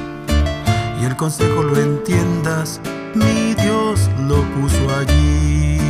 y 1.01 1.05
el 1.05 1.15
consejo 1.15 1.63
lo 1.63 1.77
entiendas. 1.77 2.81
Mi 3.13 3.53
Dios 3.55 4.09
lo 4.27 4.43
puso 4.53 4.93
allí. 4.95 5.84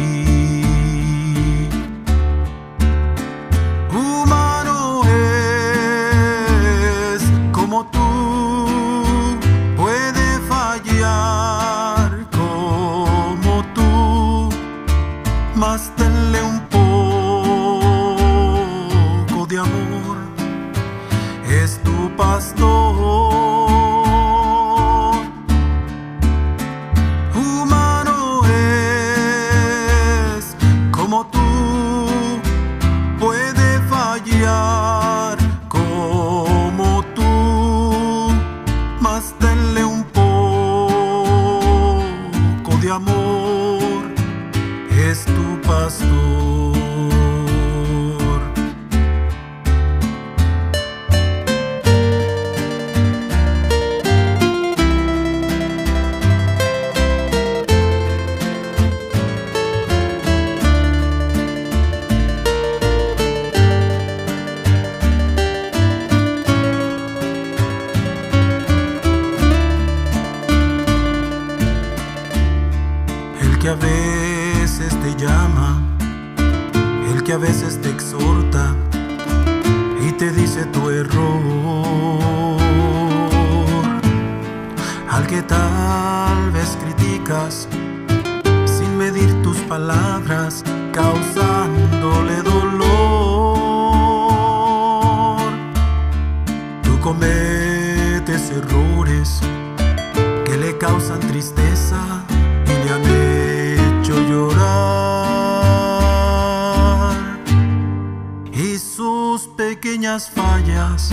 Pequeñas 109.95 110.29
fallas 110.29 111.09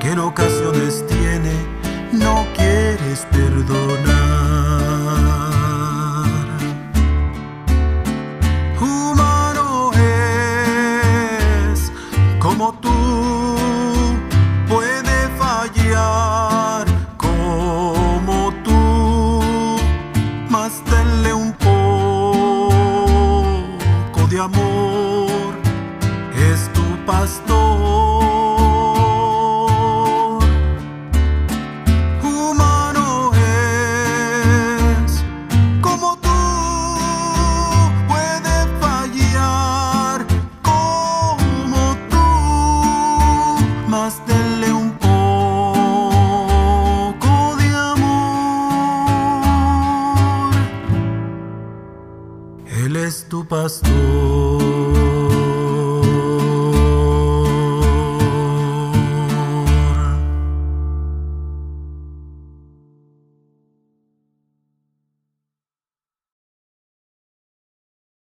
que 0.00 0.10
en 0.10 0.18
ocasiones 0.18 1.04
tiene, 1.06 1.52
no 2.10 2.44
quieres 2.56 3.24
perdonar. 3.30 4.68